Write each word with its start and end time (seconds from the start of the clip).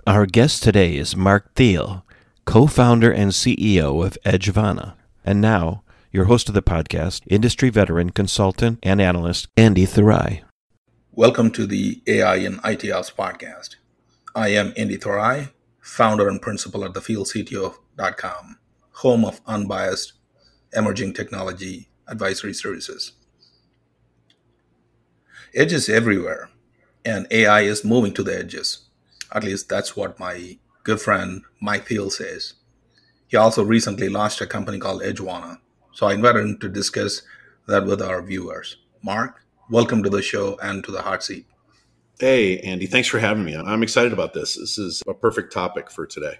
Our 0.07 0.25
guest 0.25 0.63
today 0.63 0.95
is 0.95 1.15
Mark 1.17 1.53
Thiele, 1.55 2.03
co 2.45 2.65
founder 2.65 3.11
and 3.11 3.31
CEO 3.31 4.05
of 4.05 4.17
Edgevana. 4.23 4.93
And 5.25 5.41
now, 5.41 5.83
your 6.13 6.25
host 6.25 6.47
of 6.47 6.55
the 6.55 6.61
podcast, 6.61 7.23
industry 7.27 7.69
veteran, 7.69 8.11
consultant, 8.11 8.79
and 8.83 9.01
analyst, 9.01 9.49
Andy 9.57 9.85
Thurai. 9.85 10.43
Welcome 11.21 11.51
to 11.51 11.67
the 11.67 12.01
AI 12.07 12.37
and 12.37 12.59
IT 12.65 12.91
Ops 12.91 13.11
podcast. 13.11 13.75
I 14.33 14.47
am 14.47 14.73
Andy 14.75 14.97
Thurai, 14.97 15.51
founder 15.79 16.27
and 16.27 16.41
principal 16.41 16.83
at 16.83 16.93
thefieldcto.com, 16.93 18.57
home 18.93 19.25
of 19.25 19.39
unbiased 19.45 20.13
emerging 20.73 21.13
technology 21.13 21.89
advisory 22.07 22.55
services. 22.55 23.11
Edge 25.53 25.73
is 25.73 25.89
everywhere, 25.89 26.49
and 27.05 27.27
AI 27.29 27.61
is 27.61 27.85
moving 27.85 28.15
to 28.15 28.23
the 28.23 28.35
edges. 28.35 28.87
At 29.31 29.43
least 29.43 29.69
that's 29.69 29.95
what 29.95 30.19
my 30.19 30.57
good 30.83 30.99
friend 30.99 31.43
Mike 31.61 31.87
Thiele 31.87 32.11
says. 32.11 32.55
He 33.27 33.37
also 33.37 33.63
recently 33.63 34.09
launched 34.09 34.41
a 34.41 34.47
company 34.47 34.79
called 34.79 35.03
Edgevana, 35.03 35.59
so 35.91 36.07
I 36.07 36.15
invited 36.15 36.41
him 36.41 36.57
to 36.57 36.67
discuss 36.67 37.21
that 37.67 37.85
with 37.85 38.01
our 38.01 38.23
viewers. 38.23 38.77
Mark, 39.03 39.40
welcome 39.71 40.03
to 40.03 40.09
the 40.09 40.21
show 40.21 40.59
and 40.61 40.83
to 40.83 40.91
the 40.91 41.01
hot 41.01 41.23
seat. 41.23 41.47
Hey, 42.19 42.59
Andy, 42.59 42.85
thanks 42.85 43.07
for 43.07 43.19
having 43.19 43.45
me. 43.45 43.55
I'm 43.55 43.81
excited 43.81 44.11
about 44.11 44.33
this. 44.33 44.57
This 44.57 44.77
is 44.77 45.01
a 45.07 45.13
perfect 45.13 45.53
topic 45.53 45.89
for 45.89 46.05
today. 46.05 46.35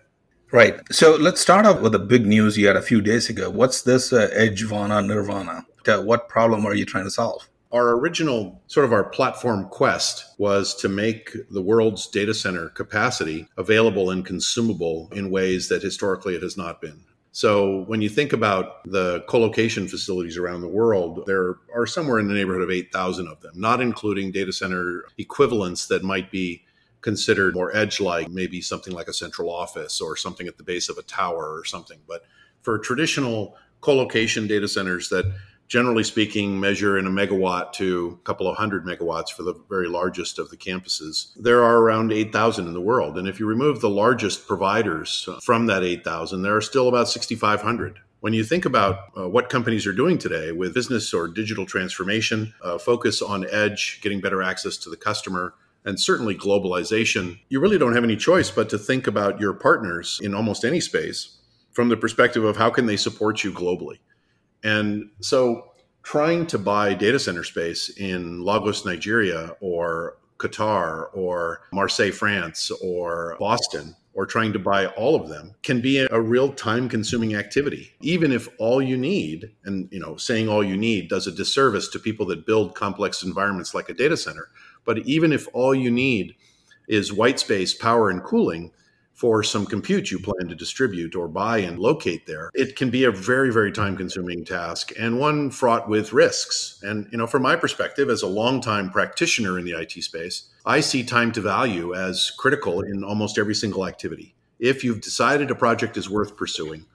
Right. 0.52 0.82
So 0.92 1.16
let's 1.16 1.40
start 1.40 1.66
off 1.66 1.80
with 1.80 1.94
the 1.94 2.00
big 2.00 2.28
news 2.28 2.58
you 2.58 2.68
had 2.68 2.76
a 2.76 2.82
few 2.82 3.02
days 3.02 3.30
ago. 3.30 3.50
What's 3.50 3.84
this 3.84 4.12
uh, 4.12 4.30
Edgevana 4.38 5.06
Nirvana? 5.06 5.66
Uh, 5.88 6.02
what 6.02 6.28
problem 6.28 6.66
are 6.66 6.76
you 6.76 6.86
trying 6.86 7.06
to 7.06 7.10
solve? 7.10 7.48
Our 7.72 7.92
original 7.98 8.62
sort 8.68 8.84
of 8.84 8.92
our 8.92 9.06
platform 9.06 9.70
quest 9.70 10.26
was 10.38 10.76
to 10.76 10.90
make 10.90 11.32
the 11.52 11.62
world's 11.62 12.08
data 12.08 12.34
center 12.34 12.68
capacity 12.68 13.48
available 13.58 14.10
and 14.10 14.26
consumable 14.26 15.08
in 15.14 15.32
ways 15.32 15.70
that 15.70 15.82
historically 15.82 16.36
it 16.36 16.44
has 16.44 16.58
not 16.58 16.82
been. 16.82 17.02
So 17.34 17.84
when 17.84 18.02
you 18.02 18.10
think 18.10 18.34
about 18.34 18.84
the 18.84 19.22
colocation 19.22 19.88
facilities 19.88 20.38
around 20.38 20.62
the 20.62 20.68
world, 20.68 21.24
there 21.26 21.56
are 21.73 21.86
somewhere 21.86 22.20
in 22.20 22.28
the 22.28 22.34
neighborhood 22.34 22.64
of 22.64 22.70
8,000 22.70 23.28
of 23.28 23.40
them, 23.42 23.54
not 23.56 23.80
including 23.80 24.32
data 24.32 24.52
center 24.52 25.06
equivalents 25.18 25.88
that 25.88 26.04
might 26.04 26.30
be 26.30 26.64
considered 27.00 27.56
more 27.56 27.76
edge 27.76 28.02
like, 28.02 28.30
maybe 28.30 28.62
something 28.62 28.94
like 28.94 29.08
a 29.08 29.14
central 29.14 29.50
office 29.50 30.02
or 30.02 30.18
something 30.18 30.48
at 30.48 30.58
the 30.58 30.64
base 30.64 30.90
of 30.90 30.98
a 30.98 31.04
tower 31.04 31.58
or 31.58 31.64
something. 31.64 32.00
But 32.08 32.26
for 32.62 32.78
traditional 32.78 33.56
co-location 33.80 34.45
data 34.45 34.68
centers 34.68 35.10
that 35.10 35.26
generally 35.72 36.03
speaking 36.03 36.59
measure 36.59 36.97
in 36.97 37.08
a 37.08 37.09
megawatt 37.09 37.72
to 37.72 38.19
a 38.19 38.25
couple 38.25 38.45
of 38.45 38.58
hundred 38.58 38.86
megawatts 38.86 39.30
for 39.30 39.44
the 39.44 39.53
very 39.69 39.88
largest 39.88 40.38
of 40.38 40.50
the 40.50 40.58
campuses 40.58 41.31
there 41.38 41.64
are 41.64 41.77
around 41.77 42.11
8000 42.11 42.67
in 42.67 42.73
the 42.73 42.81
world 42.81 43.17
and 43.17 43.25
if 43.25 43.39
you 43.39 43.45
remove 43.45 43.80
the 43.80 43.89
largest 43.89 44.45
providers 44.49 45.30
from 45.42 45.67
that 45.67 45.81
8000 45.81 46.42
there 46.42 46.58
are 46.58 46.61
still 46.61 46.89
about 46.89 47.08
6500 47.08 47.99
when 48.19 48.33
you 48.33 48.44
think 48.44 48.66
about 48.66 48.97
uh, 49.17 49.30
what 49.30 49.47
companies 49.47 49.88
are 49.88 49.94
doing 49.94 50.17
today 50.17 50.52
with 50.52 50.73
business 50.73 51.14
or 51.14 51.30
digital 51.30 51.66
transformation 51.66 52.53
uh, 52.61 52.77
focus 52.77 53.22
on 53.22 53.49
edge 53.49 54.02
getting 54.03 54.19
better 54.19 54.44
access 54.44 54.75
to 54.75 54.89
the 54.89 54.97
customer 54.97 55.53
and 55.83 55.99
certainly 55.99 56.36
globalization, 56.36 57.39
you 57.49 57.59
really 57.59 57.80
don't 57.80 57.95
have 57.95 58.03
any 58.03 58.16
choice 58.16 58.52
but 58.52 58.69
to 58.69 58.77
think 58.77 59.08
about 59.08 59.39
your 59.39 59.52
partners 59.52 60.19
in 60.22 60.36
almost 60.36 60.64
any 60.64 60.80
space 60.80 61.39
from 61.72 61.89
the 61.89 61.97
perspective 61.97 62.44
of 62.44 62.58
how 62.58 62.69
can 62.69 62.86
they 62.86 62.97
support 62.97 63.44
you 63.44 63.52
globally. 63.52 63.98
And 64.64 65.10
so 65.20 65.72
trying 66.04 66.48
to 66.48 66.58
buy 66.58 66.94
data 66.94 67.20
center 67.20 67.44
space 67.44 67.89
in 67.89 68.44
Lagos, 68.44 68.86
Nigeria, 68.86 69.55
or 69.60 70.17
Qatar, 70.38 71.08
or 71.14 71.61
Marseille, 71.72 72.11
France, 72.11 72.72
or 72.82 73.36
Boston, 73.39 73.95
or 74.14 74.26
trying 74.26 74.52
to 74.54 74.60
buy 74.60 74.88
all 74.88 75.16
of 75.16 75.30
them 75.30 75.54
can 75.64 75.80
be 75.80 75.99
a 75.99 76.20
real 76.20 76.52
time 76.52 76.89
consuming 76.89 77.36
activity. 77.36 77.94
Even 78.02 78.32
if 78.32 78.49
all 78.58 78.82
you 78.82 78.98
need 78.98 79.52
and 79.64 79.88
you 79.92 79.99
know 79.99 80.17
saying 80.17 80.49
all 80.49 80.64
you 80.64 80.76
need 80.76 81.10
does 81.10 81.28
a 81.28 81.32
disservice 81.32 81.88
to 81.89 81.99
people 81.99 82.26
that 82.26 82.45
build 82.45 82.76
complex 82.76 83.23
environments 83.23 83.73
like 83.73 83.89
a 83.89 83.93
data 83.93 84.17
center 84.17 84.49
but 84.86 84.99
even 84.99 85.32
if 85.32 85.48
all 85.54 85.73
you 85.76 85.92
need 85.92 86.36
is 86.88 87.14
white 87.14 87.39
space, 87.39 87.73
power, 87.73 88.10
and 88.10 88.23
cooling 88.23 88.72
for 89.21 89.43
some 89.43 89.67
compute 89.67 90.09
you 90.09 90.17
plan 90.17 90.48
to 90.49 90.55
distribute 90.55 91.15
or 91.15 91.27
buy 91.27 91.59
and 91.59 91.77
locate 91.77 92.26
there, 92.26 92.49
it 92.55 92.76
can 92.76 92.89
be 92.89 93.04
a 93.04 93.11
very, 93.11 93.54
very 93.54 93.71
time 93.71 93.95
consuming 93.95 94.43
task 94.43 94.92
and 94.99 95.20
one 95.20 95.52
fraught 95.52 95.87
with 95.87 96.11
risks. 96.11 96.80
And, 96.82 97.08
you 97.11 97.20
know, 97.20 97.27
from 97.27 97.43
my 97.43 97.55
perspective, 97.55 98.10
as 98.10 98.23
a 98.23 98.27
longtime 98.27 98.89
practitioner 98.89 99.60
in 99.60 99.65
the 99.65 99.80
IT 99.80 99.92
space, 100.04 100.49
I 100.65 100.80
see 100.80 101.04
time 101.04 101.31
to 101.33 101.42
value 101.42 101.93
as 101.93 102.31
critical 102.31 102.81
in 102.81 103.04
almost 103.04 103.37
every 103.37 103.54
single 103.54 103.86
activity. 103.86 104.33
If 104.58 104.83
you've 104.83 105.02
decided 105.02 105.52
a 105.52 105.55
project 105.55 105.98
is 105.98 106.10
worth 106.10 106.36
pursuing, 106.36 106.87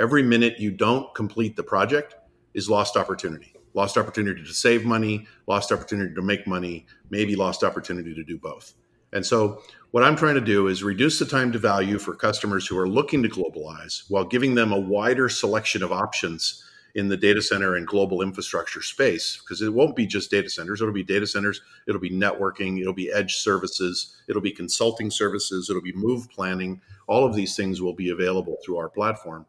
every 0.00 0.22
minute 0.22 0.58
you 0.58 0.70
don't 0.70 1.14
complete 1.14 1.54
the 1.54 1.64
project 1.64 2.14
is 2.54 2.70
lost 2.70 2.96
opportunity 2.96 3.50
lost 3.76 3.98
opportunity 3.98 4.40
to 4.40 4.54
save 4.54 4.84
money, 4.84 5.26
lost 5.48 5.72
opportunity 5.72 6.14
to 6.14 6.22
make 6.22 6.46
money, 6.46 6.86
maybe 7.10 7.34
lost 7.34 7.64
opportunity 7.64 8.14
to 8.14 8.22
do 8.22 8.38
both. 8.38 8.72
And 9.12 9.24
so, 9.26 9.62
what 9.94 10.02
I'm 10.02 10.16
trying 10.16 10.34
to 10.34 10.40
do 10.40 10.66
is 10.66 10.82
reduce 10.82 11.20
the 11.20 11.24
time 11.24 11.52
to 11.52 11.58
value 11.60 12.00
for 12.00 12.16
customers 12.16 12.66
who 12.66 12.76
are 12.76 12.88
looking 12.88 13.22
to 13.22 13.28
globalize 13.28 14.02
while 14.08 14.24
giving 14.24 14.56
them 14.56 14.72
a 14.72 14.80
wider 14.80 15.28
selection 15.28 15.84
of 15.84 15.92
options 15.92 16.64
in 16.96 17.06
the 17.06 17.16
data 17.16 17.40
center 17.40 17.76
and 17.76 17.86
global 17.86 18.20
infrastructure 18.20 18.82
space. 18.82 19.36
Because 19.36 19.62
it 19.62 19.72
won't 19.72 19.94
be 19.94 20.04
just 20.04 20.32
data 20.32 20.50
centers, 20.50 20.80
it'll 20.80 20.92
be 20.92 21.04
data 21.04 21.28
centers, 21.28 21.60
it'll 21.86 22.00
be 22.00 22.10
networking, 22.10 22.80
it'll 22.80 22.92
be 22.92 23.12
edge 23.12 23.36
services, 23.36 24.16
it'll 24.28 24.42
be 24.42 24.50
consulting 24.50 25.12
services, 25.12 25.70
it'll 25.70 25.80
be 25.80 25.92
move 25.92 26.28
planning. 26.28 26.80
All 27.06 27.24
of 27.24 27.36
these 27.36 27.54
things 27.54 27.80
will 27.80 27.94
be 27.94 28.10
available 28.10 28.56
through 28.64 28.78
our 28.78 28.88
platform. 28.88 29.46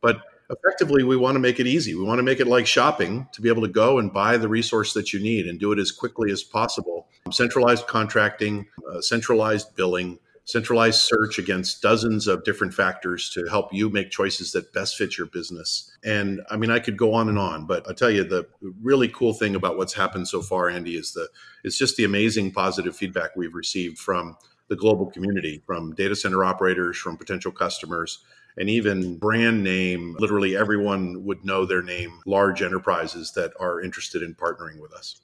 But 0.00 0.22
effectively 0.52 1.02
we 1.02 1.16
want 1.16 1.34
to 1.34 1.40
make 1.40 1.58
it 1.58 1.66
easy. 1.66 1.94
We 1.94 2.04
want 2.04 2.18
to 2.18 2.22
make 2.22 2.40
it 2.40 2.46
like 2.46 2.66
shopping 2.66 3.26
to 3.32 3.40
be 3.40 3.48
able 3.48 3.62
to 3.62 3.68
go 3.68 3.98
and 3.98 4.12
buy 4.12 4.36
the 4.36 4.48
resource 4.48 4.92
that 4.94 5.12
you 5.12 5.20
need 5.20 5.46
and 5.46 5.58
do 5.58 5.72
it 5.72 5.78
as 5.78 5.90
quickly 5.90 6.30
as 6.30 6.42
possible. 6.42 7.08
Centralized 7.30 7.86
contracting 7.86 8.66
uh, 8.90 9.00
centralized 9.00 9.74
billing 9.76 10.18
centralized 10.44 11.00
search 11.00 11.38
against 11.38 11.82
dozens 11.82 12.26
of 12.26 12.42
different 12.42 12.74
factors 12.74 13.30
to 13.30 13.46
help 13.46 13.72
you 13.72 13.88
make 13.88 14.10
choices 14.10 14.50
that 14.50 14.72
best 14.72 14.96
fit 14.96 15.16
your 15.16 15.28
business. 15.28 15.90
And 16.04 16.40
i 16.50 16.56
mean 16.56 16.70
i 16.70 16.80
could 16.80 16.96
go 16.96 17.14
on 17.14 17.28
and 17.28 17.38
on 17.38 17.64
but 17.66 17.88
i 17.88 17.92
tell 17.92 18.10
you 18.10 18.24
the 18.24 18.46
really 18.82 19.08
cool 19.08 19.34
thing 19.34 19.54
about 19.54 19.76
what's 19.76 19.94
happened 19.94 20.26
so 20.26 20.42
far 20.42 20.68
andy 20.68 20.96
is 20.96 21.12
the 21.12 21.28
it's 21.62 21.78
just 21.78 21.96
the 21.96 22.04
amazing 22.04 22.50
positive 22.50 22.96
feedback 22.96 23.36
we've 23.36 23.54
received 23.54 23.98
from 23.98 24.36
the 24.68 24.76
global 24.76 25.06
community 25.06 25.62
from 25.64 25.94
data 25.94 26.16
center 26.16 26.44
operators 26.44 26.96
from 26.96 27.16
potential 27.16 27.52
customers 27.52 28.24
and 28.56 28.68
even 28.68 29.18
brand 29.18 29.62
name, 29.62 30.16
literally 30.18 30.56
everyone 30.56 31.24
would 31.24 31.44
know 31.44 31.64
their 31.64 31.82
name, 31.82 32.20
large 32.26 32.62
enterprises 32.62 33.32
that 33.32 33.52
are 33.58 33.80
interested 33.80 34.22
in 34.22 34.34
partnering 34.34 34.80
with 34.80 34.92
us. 34.92 35.20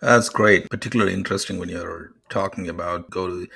That's 0.00 0.28
great. 0.28 0.70
Particularly 0.70 1.12
interesting 1.12 1.58
when 1.58 1.68
you're 1.68 2.12
talking 2.28 2.68
about 2.68 3.10
go 3.10 3.28
to 3.28 3.48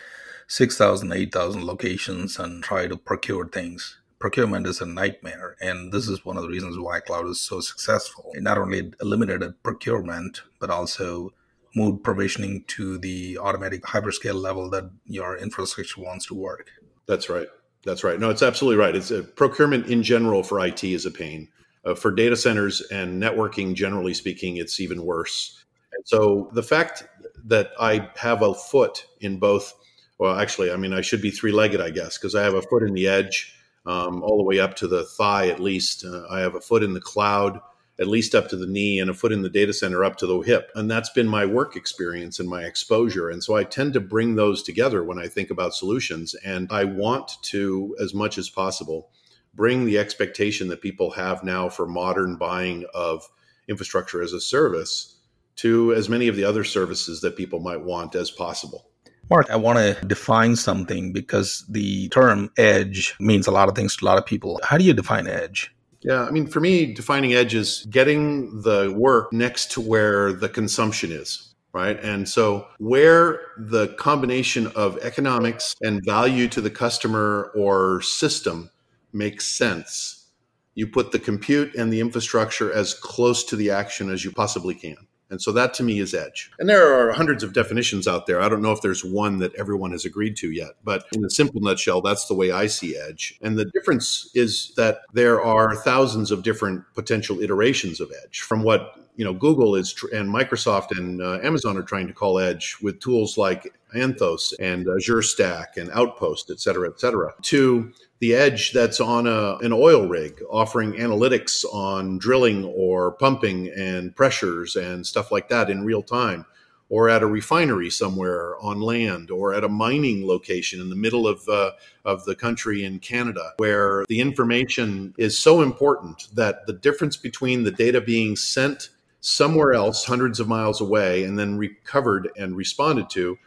6,000, 0.48 1.12
8,000 1.12 1.64
locations 1.64 2.38
and 2.38 2.62
try 2.62 2.86
to 2.86 2.96
procure 2.96 3.48
things. 3.48 3.98
Procurement 4.18 4.66
is 4.66 4.80
a 4.80 4.86
nightmare. 4.86 5.56
And 5.60 5.92
this 5.92 6.08
is 6.08 6.24
one 6.24 6.36
of 6.36 6.42
the 6.42 6.48
reasons 6.48 6.78
why 6.78 7.00
cloud 7.00 7.28
is 7.28 7.40
so 7.40 7.60
successful. 7.60 8.32
It 8.34 8.42
not 8.42 8.58
only 8.58 8.92
eliminated 9.00 9.62
procurement, 9.62 10.42
but 10.60 10.70
also 10.70 11.30
moved 11.74 12.04
provisioning 12.04 12.64
to 12.68 12.98
the 12.98 13.38
automatic 13.38 13.82
hyperscale 13.82 14.40
level 14.40 14.68
that 14.70 14.90
your 15.06 15.36
infrastructure 15.36 16.00
wants 16.00 16.26
to 16.26 16.34
work. 16.34 16.70
That's 17.06 17.28
right. 17.28 17.48
That's 17.84 18.04
right. 18.04 18.18
No, 18.18 18.30
it's 18.30 18.42
absolutely 18.42 18.76
right. 18.76 18.94
It's 18.94 19.10
a, 19.10 19.22
procurement 19.22 19.86
in 19.86 20.02
general 20.02 20.42
for 20.42 20.64
IT 20.64 20.84
is 20.84 21.06
a 21.06 21.10
pain. 21.10 21.48
Uh, 21.84 21.94
for 21.94 22.12
data 22.12 22.36
centers 22.36 22.80
and 22.92 23.20
networking, 23.20 23.74
generally 23.74 24.14
speaking, 24.14 24.56
it's 24.56 24.78
even 24.78 25.04
worse. 25.04 25.64
And 25.92 26.06
so 26.06 26.48
the 26.52 26.62
fact 26.62 27.04
that 27.44 27.70
I 27.80 28.08
have 28.16 28.42
a 28.42 28.54
foot 28.54 29.06
in 29.20 29.38
both, 29.38 29.74
well, 30.18 30.38
actually, 30.38 30.70
I 30.70 30.76
mean, 30.76 30.92
I 30.92 31.00
should 31.00 31.20
be 31.20 31.32
three 31.32 31.50
legged, 31.50 31.80
I 31.80 31.90
guess, 31.90 32.18
because 32.18 32.36
I 32.36 32.42
have 32.44 32.54
a 32.54 32.62
foot 32.62 32.84
in 32.84 32.94
the 32.94 33.08
edge 33.08 33.56
um, 33.84 34.22
all 34.22 34.36
the 34.38 34.44
way 34.44 34.60
up 34.60 34.76
to 34.76 34.86
the 34.86 35.04
thigh 35.04 35.48
at 35.48 35.58
least. 35.58 36.04
Uh, 36.04 36.24
I 36.30 36.38
have 36.40 36.54
a 36.54 36.60
foot 36.60 36.84
in 36.84 36.94
the 36.94 37.00
cloud 37.00 37.60
at 38.02 38.08
least 38.08 38.34
up 38.34 38.48
to 38.48 38.56
the 38.56 38.66
knee 38.66 38.98
and 38.98 39.08
a 39.08 39.14
foot 39.14 39.32
in 39.32 39.42
the 39.42 39.48
data 39.48 39.72
center 39.72 40.04
up 40.04 40.16
to 40.16 40.26
the 40.26 40.40
hip. 40.40 40.70
And 40.74 40.90
that's 40.90 41.08
been 41.10 41.28
my 41.28 41.46
work 41.46 41.76
experience 41.76 42.40
and 42.40 42.48
my 42.48 42.64
exposure. 42.64 43.30
And 43.30 43.42
so 43.42 43.54
I 43.54 43.64
tend 43.64 43.94
to 43.94 44.00
bring 44.00 44.34
those 44.34 44.62
together 44.62 45.04
when 45.04 45.18
I 45.18 45.28
think 45.28 45.50
about 45.50 45.74
solutions. 45.74 46.34
And 46.44 46.66
I 46.70 46.84
want 46.84 47.40
to, 47.42 47.96
as 48.00 48.12
much 48.12 48.36
as 48.36 48.50
possible, 48.50 49.10
bring 49.54 49.84
the 49.84 49.98
expectation 49.98 50.68
that 50.68 50.82
people 50.82 51.12
have 51.12 51.44
now 51.44 51.68
for 51.68 51.86
modern 51.86 52.36
buying 52.36 52.84
of 52.92 53.22
infrastructure 53.68 54.20
as 54.20 54.32
a 54.32 54.40
service 54.40 55.16
to 55.54 55.94
as 55.94 56.08
many 56.08 56.26
of 56.26 56.34
the 56.34 56.44
other 56.44 56.64
services 56.64 57.20
that 57.20 57.36
people 57.36 57.60
might 57.60 57.82
want 57.82 58.16
as 58.16 58.30
possible. 58.30 58.88
Mark, 59.30 59.48
I 59.50 59.56
want 59.56 59.78
to 59.78 60.04
define 60.06 60.56
something 60.56 61.12
because 61.12 61.64
the 61.68 62.08
term 62.08 62.50
edge 62.58 63.14
means 63.20 63.46
a 63.46 63.52
lot 63.52 63.68
of 63.68 63.76
things 63.76 63.96
to 63.96 64.04
a 64.04 64.06
lot 64.06 64.18
of 64.18 64.26
people. 64.26 64.60
How 64.64 64.76
do 64.76 64.84
you 64.84 64.92
define 64.92 65.28
edge? 65.28 65.72
Yeah, 66.02 66.24
I 66.24 66.30
mean, 66.30 66.46
for 66.48 66.60
me, 66.60 66.92
defining 66.92 67.32
edge 67.32 67.54
is 67.54 67.86
getting 67.88 68.62
the 68.62 68.92
work 68.96 69.32
next 69.32 69.70
to 69.72 69.80
where 69.80 70.32
the 70.32 70.48
consumption 70.48 71.12
is, 71.12 71.54
right? 71.72 71.98
And 72.02 72.28
so, 72.28 72.66
where 72.78 73.40
the 73.56 73.88
combination 73.98 74.66
of 74.68 74.98
economics 74.98 75.76
and 75.80 76.04
value 76.04 76.48
to 76.48 76.60
the 76.60 76.70
customer 76.70 77.52
or 77.54 78.02
system 78.02 78.70
makes 79.12 79.46
sense, 79.46 80.26
you 80.74 80.88
put 80.88 81.12
the 81.12 81.20
compute 81.20 81.74
and 81.76 81.92
the 81.92 82.00
infrastructure 82.00 82.72
as 82.72 82.94
close 82.94 83.44
to 83.44 83.56
the 83.56 83.70
action 83.70 84.10
as 84.10 84.24
you 84.24 84.32
possibly 84.32 84.74
can. 84.74 84.96
And 85.32 85.40
so 85.40 85.50
that 85.52 85.72
to 85.74 85.82
me 85.82 85.98
is 85.98 86.12
edge. 86.12 86.50
And 86.58 86.68
there 86.68 86.92
are 86.92 87.10
hundreds 87.10 87.42
of 87.42 87.54
definitions 87.54 88.06
out 88.06 88.26
there. 88.26 88.42
I 88.42 88.50
don't 88.50 88.60
know 88.60 88.72
if 88.72 88.82
there's 88.82 89.02
one 89.02 89.38
that 89.38 89.54
everyone 89.54 89.90
has 89.92 90.04
agreed 90.04 90.36
to 90.36 90.52
yet, 90.52 90.72
but 90.84 91.06
in 91.12 91.24
a 91.24 91.30
simple 91.30 91.60
nutshell, 91.62 92.02
that's 92.02 92.26
the 92.26 92.34
way 92.34 92.52
I 92.52 92.66
see 92.66 92.98
edge. 92.98 93.38
And 93.40 93.58
the 93.58 93.64
difference 93.64 94.30
is 94.34 94.74
that 94.76 94.98
there 95.14 95.42
are 95.42 95.74
thousands 95.74 96.30
of 96.30 96.42
different 96.42 96.84
potential 96.94 97.40
iterations 97.40 97.98
of 97.98 98.12
edge 98.22 98.40
from 98.40 98.62
what 98.62 98.98
you 99.16 99.24
know 99.24 99.32
Google 99.32 99.74
is 99.74 99.92
tr- 99.94 100.14
and 100.14 100.28
Microsoft 100.28 100.96
and 100.96 101.22
uh, 101.22 101.38
Amazon 101.42 101.78
are 101.78 101.82
trying 101.82 102.06
to 102.08 102.12
call 102.12 102.38
edge 102.38 102.76
with 102.82 103.00
tools 103.00 103.38
like 103.38 103.72
Anthos 103.94 104.52
and 104.58 104.86
Azure 104.86 105.22
Stack 105.22 105.76
and 105.78 105.90
Outpost, 105.92 106.50
et 106.50 106.60
cetera, 106.60 106.88
et 106.88 107.00
cetera, 107.00 107.32
to 107.42 107.92
the 108.22 108.36
edge 108.36 108.70
that's 108.70 109.00
on 109.00 109.26
a, 109.26 109.56
an 109.62 109.72
oil 109.72 110.06
rig 110.06 110.40
offering 110.48 110.92
analytics 110.92 111.64
on 111.74 112.18
drilling 112.18 112.64
or 112.64 113.10
pumping 113.10 113.68
and 113.76 114.14
pressures 114.14 114.76
and 114.76 115.04
stuff 115.04 115.32
like 115.32 115.48
that 115.48 115.68
in 115.68 115.84
real 115.84 116.04
time 116.04 116.46
or 116.88 117.08
at 117.08 117.22
a 117.22 117.26
refinery 117.26 117.90
somewhere 117.90 118.54
on 118.60 118.78
land, 118.80 119.30
or 119.30 119.54
at 119.54 119.64
a 119.64 119.68
mining 119.68 120.26
location 120.26 120.78
in 120.78 120.90
the 120.90 120.94
middle 120.94 121.26
of 121.26 121.48
uh, 121.48 121.70
of 122.04 122.22
the 122.26 122.34
country 122.34 122.84
in 122.84 122.98
Canada, 122.98 123.54
where 123.56 124.04
the 124.08 124.20
information 124.20 125.14
is 125.16 125.38
so 125.38 125.62
important 125.62 126.28
that 126.34 126.66
the 126.66 126.74
difference 126.74 127.16
between 127.16 127.64
the 127.64 127.70
data 127.70 127.98
being 127.98 128.36
sent 128.36 128.90
somewhere 129.20 129.72
else, 129.72 130.04
hundreds 130.04 130.38
of 130.38 130.46
miles 130.46 130.82
away, 130.82 131.24
and 131.24 131.38
then 131.38 131.56
recovered 131.56 132.28
and 132.36 132.58
responded 132.58 133.08
to, 133.08 133.38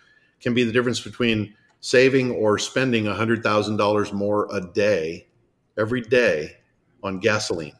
can 0.41 0.55
be 0.55 0.63
the 0.63 0.71
difference 0.71 0.99
between 0.99 1.53
saving 1.79 2.31
or 2.31 2.57
spending 2.57 3.05
$100,000 3.05 4.13
more 4.13 4.47
a 4.51 4.61
day, 4.61 5.27
every 5.77 6.01
day, 6.01 6.57
on 7.03 7.19
gasoline 7.19 7.75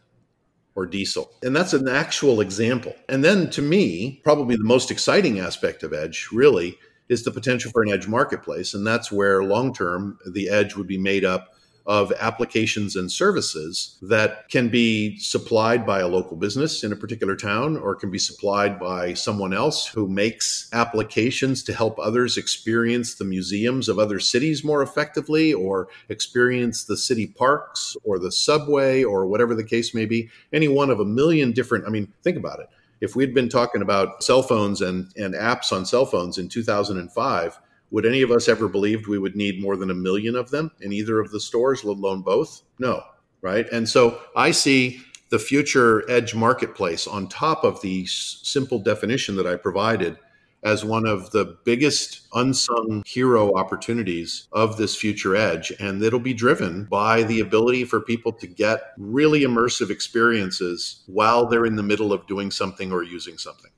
or 0.75 0.85
diesel. 0.85 1.31
And 1.41 1.55
that's 1.55 1.73
an 1.73 1.87
actual 1.87 2.41
example. 2.41 2.93
And 3.09 3.23
then 3.23 3.49
to 3.51 3.61
me, 3.61 4.21
probably 4.23 4.55
the 4.55 4.63
most 4.63 4.91
exciting 4.91 5.39
aspect 5.39 5.83
of 5.83 5.93
Edge 5.93 6.27
really 6.31 6.77
is 7.07 7.23
the 7.23 7.31
potential 7.31 7.71
for 7.71 7.81
an 7.81 7.91
Edge 7.91 8.07
marketplace. 8.07 8.73
And 8.73 8.85
that's 8.85 9.11
where 9.11 9.43
long 9.43 9.73
term 9.73 10.19
the 10.31 10.49
Edge 10.49 10.75
would 10.75 10.87
be 10.87 10.97
made 10.97 11.23
up 11.23 11.55
of 11.85 12.11
applications 12.19 12.95
and 12.95 13.11
services 13.11 13.97
that 14.01 14.49
can 14.49 14.69
be 14.69 15.17
supplied 15.19 15.85
by 15.85 15.99
a 15.99 16.07
local 16.07 16.35
business 16.35 16.83
in 16.83 16.91
a 16.91 16.95
particular 16.95 17.35
town 17.35 17.77
or 17.77 17.93
can 17.93 18.09
be 18.09 18.17
supplied 18.17 18.79
by 18.79 19.13
someone 19.13 19.53
else 19.53 19.85
who 19.85 20.07
makes 20.07 20.67
applications 20.73 21.61
to 21.63 21.73
help 21.73 21.99
others 21.99 22.37
experience 22.37 23.15
the 23.15 23.25
museums 23.25 23.87
of 23.87 23.99
other 23.99 24.19
cities 24.19 24.63
more 24.63 24.81
effectively 24.81 25.53
or 25.53 25.87
experience 26.09 26.85
the 26.85 26.97
city 26.97 27.27
parks 27.27 27.95
or 28.03 28.17
the 28.17 28.31
subway 28.31 29.03
or 29.03 29.27
whatever 29.27 29.53
the 29.53 29.63
case 29.63 29.93
may 29.93 30.05
be. 30.05 30.29
Any 30.51 30.67
one 30.67 30.89
of 30.89 30.99
a 30.99 31.05
million 31.05 31.51
different, 31.51 31.85
I 31.85 31.89
mean, 31.89 32.11
think 32.23 32.37
about 32.37 32.59
it. 32.59 32.69
If 33.01 33.15
we'd 33.15 33.33
been 33.35 33.49
talking 33.49 33.81
about 33.81 34.23
cell 34.23 34.41
phones 34.41 34.81
and, 34.81 35.11
and 35.15 35.35
apps 35.35 35.71
on 35.71 35.85
cell 35.85 36.05
phones 36.05 36.37
in 36.37 36.49
2005, 36.49 37.59
would 37.91 38.05
any 38.05 38.21
of 38.21 38.31
us 38.31 38.47
ever 38.47 38.67
believed 38.67 39.07
we 39.07 39.19
would 39.19 39.35
need 39.35 39.61
more 39.61 39.77
than 39.77 39.91
a 39.91 39.95
million 39.95 40.35
of 40.35 40.49
them 40.51 40.71
in 40.81 40.91
either 40.91 41.19
of 41.19 41.31
the 41.31 41.39
stores, 41.39 41.83
let 41.83 41.97
alone 41.97 42.21
both? 42.21 42.61
No, 42.79 43.03
right? 43.41 43.67
And 43.71 43.87
so 43.87 44.19
I 44.35 44.51
see 44.51 45.01
the 45.29 45.39
future 45.39 46.09
edge 46.09 46.35
marketplace 46.35 47.07
on 47.07 47.27
top 47.27 47.63
of 47.63 47.81
the 47.81 48.05
simple 48.05 48.79
definition 48.79 49.35
that 49.35 49.47
I 49.47 49.55
provided 49.55 50.17
as 50.63 50.83
one 50.83 51.05
of 51.05 51.29
the 51.29 51.57
biggest 51.63 52.27
unsung 52.33 53.03
hero 53.05 53.55
opportunities 53.55 54.47
of 54.51 54.77
this 54.77 54.95
future 54.95 55.35
edge. 55.35 55.71
And 55.79 56.01
it'll 56.01 56.19
be 56.19 56.33
driven 56.33 56.85
by 56.85 57.21
the 57.21 57.39
ability 57.39 57.85
for 57.85 58.01
people 58.01 58.33
to 58.33 58.47
get 58.47 58.93
really 58.97 59.41
immersive 59.41 59.91
experiences 59.91 61.03
while 61.05 61.45
they're 61.45 61.67
in 61.67 61.75
the 61.75 61.83
middle 61.83 62.11
of 62.11 62.25
doing 62.25 62.49
something 62.49 62.91
or 62.91 63.03
using 63.03 63.37
something. 63.37 63.71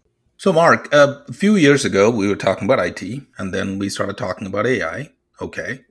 So, 0.47 0.53
Mark, 0.53 0.87
a 0.93 1.25
few 1.33 1.57
years 1.57 1.83
ago, 1.83 2.09
we 2.09 2.29
were 2.29 2.37
talking 2.37 2.71
about 2.71 2.79
IT, 2.79 3.21
and 3.37 3.53
then 3.53 3.79
we 3.79 3.89
started 3.89 4.17
talking 4.17 4.47
about 4.47 4.65
AI. 4.65 5.11
Okay. 5.41 5.81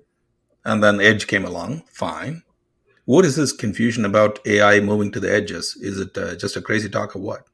And 0.64 0.82
then 0.82 0.98
Edge 0.98 1.26
came 1.26 1.44
along. 1.44 1.82
Fine. 1.92 2.42
What 3.04 3.26
is 3.26 3.36
this 3.36 3.52
confusion 3.52 4.06
about 4.06 4.38
AI 4.46 4.80
moving 4.80 5.12
to 5.12 5.20
the 5.20 5.30
edges? 5.30 5.76
Is 5.78 6.00
it 6.00 6.16
uh, 6.16 6.36
just 6.36 6.56
a 6.56 6.62
crazy 6.62 6.88
talk 6.88 7.14
or 7.14 7.18
what? 7.18 7.46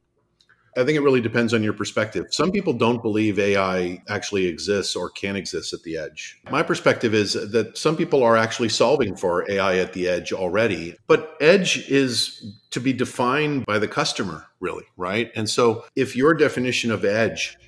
I 0.76 0.84
think 0.84 0.96
it 0.96 1.02
really 1.02 1.20
depends 1.20 1.52
on 1.52 1.62
your 1.62 1.74
perspective. 1.74 2.26
Some 2.30 2.50
people 2.50 2.72
don't 2.72 3.02
believe 3.02 3.38
AI 3.38 4.02
actually 4.08 4.46
exists 4.46 4.96
or 4.96 5.10
can 5.10 5.36
exist 5.36 5.72
at 5.72 5.82
the 5.82 5.98
edge. 5.98 6.40
My 6.50 6.62
perspective 6.62 7.14
is 7.14 7.34
that 7.34 7.76
some 7.76 7.96
people 7.96 8.22
are 8.22 8.36
actually 8.36 8.70
solving 8.70 9.14
for 9.14 9.50
AI 9.50 9.76
at 9.76 9.92
the 9.92 10.08
edge 10.08 10.32
already, 10.32 10.96
but 11.06 11.36
edge 11.40 11.88
is 11.90 12.56
to 12.70 12.80
be 12.80 12.92
defined 12.92 13.66
by 13.66 13.78
the 13.78 13.88
customer, 13.88 14.46
really, 14.60 14.84
right? 14.96 15.30
And 15.34 15.48
so 15.48 15.84
if 15.94 16.16
your 16.16 16.32
definition 16.32 16.90
of 16.90 17.04
edge 17.04 17.58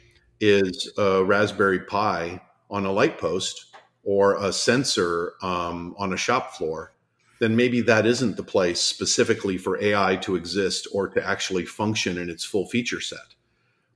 is 0.40 0.90
a 0.96 1.22
Raspberry 1.22 1.80
Pi 1.80 2.40
on 2.70 2.86
a 2.86 2.92
light 2.92 3.18
post 3.18 3.66
or 4.02 4.36
a 4.36 4.52
sensor 4.52 5.34
um, 5.42 5.94
on 5.98 6.12
a 6.12 6.16
shop 6.16 6.54
floor, 6.54 6.93
then 7.40 7.56
maybe 7.56 7.80
that 7.82 8.06
isn't 8.06 8.36
the 8.36 8.42
place 8.42 8.80
specifically 8.80 9.58
for 9.58 9.82
AI 9.82 10.16
to 10.16 10.36
exist 10.36 10.86
or 10.92 11.08
to 11.08 11.26
actually 11.26 11.64
function 11.64 12.18
in 12.18 12.30
its 12.30 12.44
full 12.44 12.66
feature 12.66 13.00
set. 13.00 13.34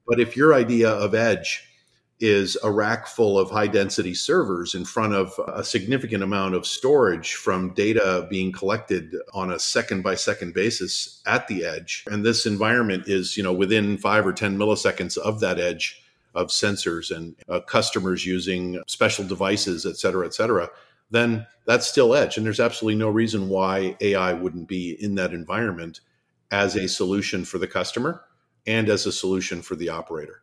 But 0.07 0.21
if 0.21 0.37
your 0.37 0.55
idea 0.55 0.91
of 0.91 1.15
edge 1.15 1.69
is 2.21 2.57
a 2.65 2.71
rack 2.71 3.07
full 3.07 3.39
of 3.39 3.51
high 3.51 3.67
density 3.67 4.15
servers 4.15 4.75
in 4.75 4.85
front 4.85 5.15
of 5.15 5.39
a 5.47 5.63
significant 5.63 6.23
amount 6.23 6.55
of 6.55 6.67
storage 6.67 7.35
from 7.35 7.73
data 7.75 8.27
being 8.29 8.51
collected 8.51 9.15
on 9.33 9.53
a 9.53 9.59
second 9.59 10.03
by 10.03 10.15
second 10.15 10.53
basis 10.53 11.23
at 11.27 11.47
the 11.47 11.65
edge 11.65 12.05
and 12.11 12.25
this 12.25 12.45
environment 12.45 13.05
is 13.07 13.37
you 13.37 13.43
know 13.43 13.53
within 13.53 13.97
5 13.97 14.27
or 14.27 14.33
10 14.33 14.59
milliseconds 14.59 15.17
of 15.17 15.39
that 15.41 15.61
edge 15.61 16.03
of 16.35 16.49
sensors 16.49 17.15
and 17.15 17.37
uh, 17.49 17.61
customers 17.61 18.27
using 18.27 18.83
special 18.89 19.25
devices 19.25 19.87
et 19.87 19.97
cetera 19.97 20.27
et 20.27 20.35
cetera 20.35 20.69
then 21.11 21.47
that's 21.67 21.87
still 21.87 22.15
edge. 22.15 22.37
And 22.37 22.45
there's 22.45 22.61
absolutely 22.61 22.99
no 22.99 23.11
reason 23.11 23.49
why 23.49 23.97
AI 24.01 24.33
wouldn't 24.33 24.69
be 24.69 24.97
in 25.01 25.15
that 25.17 25.33
environment 25.33 26.01
as 26.51 26.77
a 26.77 26.89
solution 26.89 27.45
for 27.45 27.59
the 27.59 27.67
customer 27.67 28.23
and 28.67 28.89
as 28.89 29.07
a 29.07 29.13
solution 29.13 29.63
for 29.63 29.75
the 29.77 29.89
operator. 29.89 30.43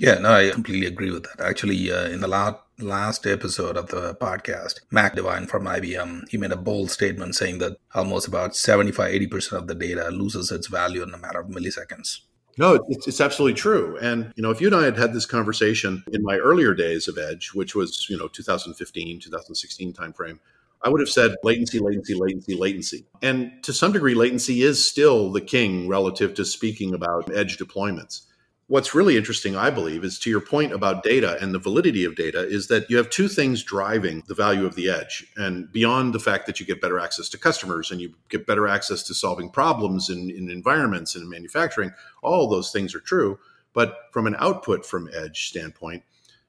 Yeah, 0.00 0.18
no, 0.18 0.32
I 0.32 0.50
completely 0.50 0.86
agree 0.86 1.12
with 1.12 1.24
that. 1.24 1.44
Actually, 1.44 1.90
uh, 1.92 2.08
in 2.08 2.20
the 2.20 2.28
last 2.28 2.56
last 2.80 3.26
episode 3.26 3.76
of 3.76 3.88
the 3.88 4.16
podcast, 4.16 4.80
Mac 4.90 5.14
Devine 5.14 5.46
from 5.46 5.64
IBM, 5.64 6.28
he 6.28 6.36
made 6.36 6.50
a 6.50 6.56
bold 6.56 6.90
statement 6.90 7.36
saying 7.36 7.58
that 7.58 7.76
almost 7.94 8.26
about 8.26 8.56
75 8.56 9.12
80% 9.12 9.52
of 9.52 9.66
the 9.68 9.74
data 9.76 10.08
loses 10.08 10.50
its 10.50 10.66
value 10.66 11.02
in 11.04 11.14
a 11.14 11.18
matter 11.18 11.38
of 11.38 11.46
milliseconds. 11.46 12.22
No, 12.56 12.84
it's, 12.88 13.06
it's 13.06 13.20
absolutely 13.20 13.54
true. 13.54 13.98
And, 14.00 14.32
you 14.36 14.42
know, 14.42 14.50
if 14.50 14.60
you 14.60 14.68
and 14.68 14.76
I 14.76 14.84
had 14.84 14.96
had 14.96 15.12
this 15.12 15.26
conversation 15.26 16.04
in 16.12 16.22
my 16.22 16.36
earlier 16.36 16.74
days 16.74 17.08
of 17.08 17.18
Edge, 17.18 17.50
which 17.52 17.74
was, 17.74 18.08
you 18.08 18.16
know, 18.16 18.28
2015, 18.28 19.20
2016 19.20 19.92
timeframe, 19.92 20.38
I 20.82 20.90
would 20.90 21.00
have 21.00 21.08
said 21.08 21.34
latency, 21.42 21.78
latency, 21.78 22.14
latency, 22.14 22.54
latency. 22.54 23.06
And 23.22 23.52
to 23.62 23.72
some 23.72 23.92
degree, 23.92 24.14
latency 24.14 24.62
is 24.62 24.84
still 24.84 25.32
the 25.32 25.40
king 25.40 25.88
relative 25.88 26.34
to 26.34 26.44
speaking 26.44 26.94
about 26.94 27.34
edge 27.34 27.56
deployments 27.56 28.22
what's 28.66 28.94
really 28.94 29.16
interesting, 29.16 29.56
I 29.56 29.70
believe, 29.70 30.04
is 30.04 30.18
to 30.20 30.30
your 30.30 30.40
point 30.40 30.72
about 30.72 31.02
data 31.02 31.36
and 31.40 31.54
the 31.54 31.58
validity 31.58 32.04
of 32.04 32.16
data, 32.16 32.46
is 32.46 32.68
that 32.68 32.88
you 32.88 32.96
have 32.96 33.10
two 33.10 33.28
things 33.28 33.62
driving 33.62 34.22
the 34.26 34.34
value 34.34 34.64
of 34.64 34.74
the 34.74 34.88
edge. 34.88 35.26
And 35.36 35.70
beyond 35.70 36.14
the 36.14 36.20
fact 36.20 36.46
that 36.46 36.60
you 36.60 36.66
get 36.66 36.80
better 36.80 36.98
access 36.98 37.28
to 37.30 37.38
customers 37.38 37.90
and 37.90 38.00
you 38.00 38.14
get 38.28 38.46
better 38.46 38.66
access 38.66 39.02
to 39.04 39.14
solving 39.14 39.50
problems 39.50 40.08
in, 40.08 40.30
in 40.30 40.50
environments 40.50 41.14
and 41.14 41.24
in 41.24 41.30
manufacturing, 41.30 41.92
all 42.22 42.48
those 42.48 42.72
things 42.72 42.94
are 42.94 43.00
true. 43.00 43.38
But 43.74 43.96
from 44.12 44.26
an 44.26 44.36
output 44.38 44.86
from 44.86 45.10
edge 45.12 45.48
standpoint, 45.48 46.02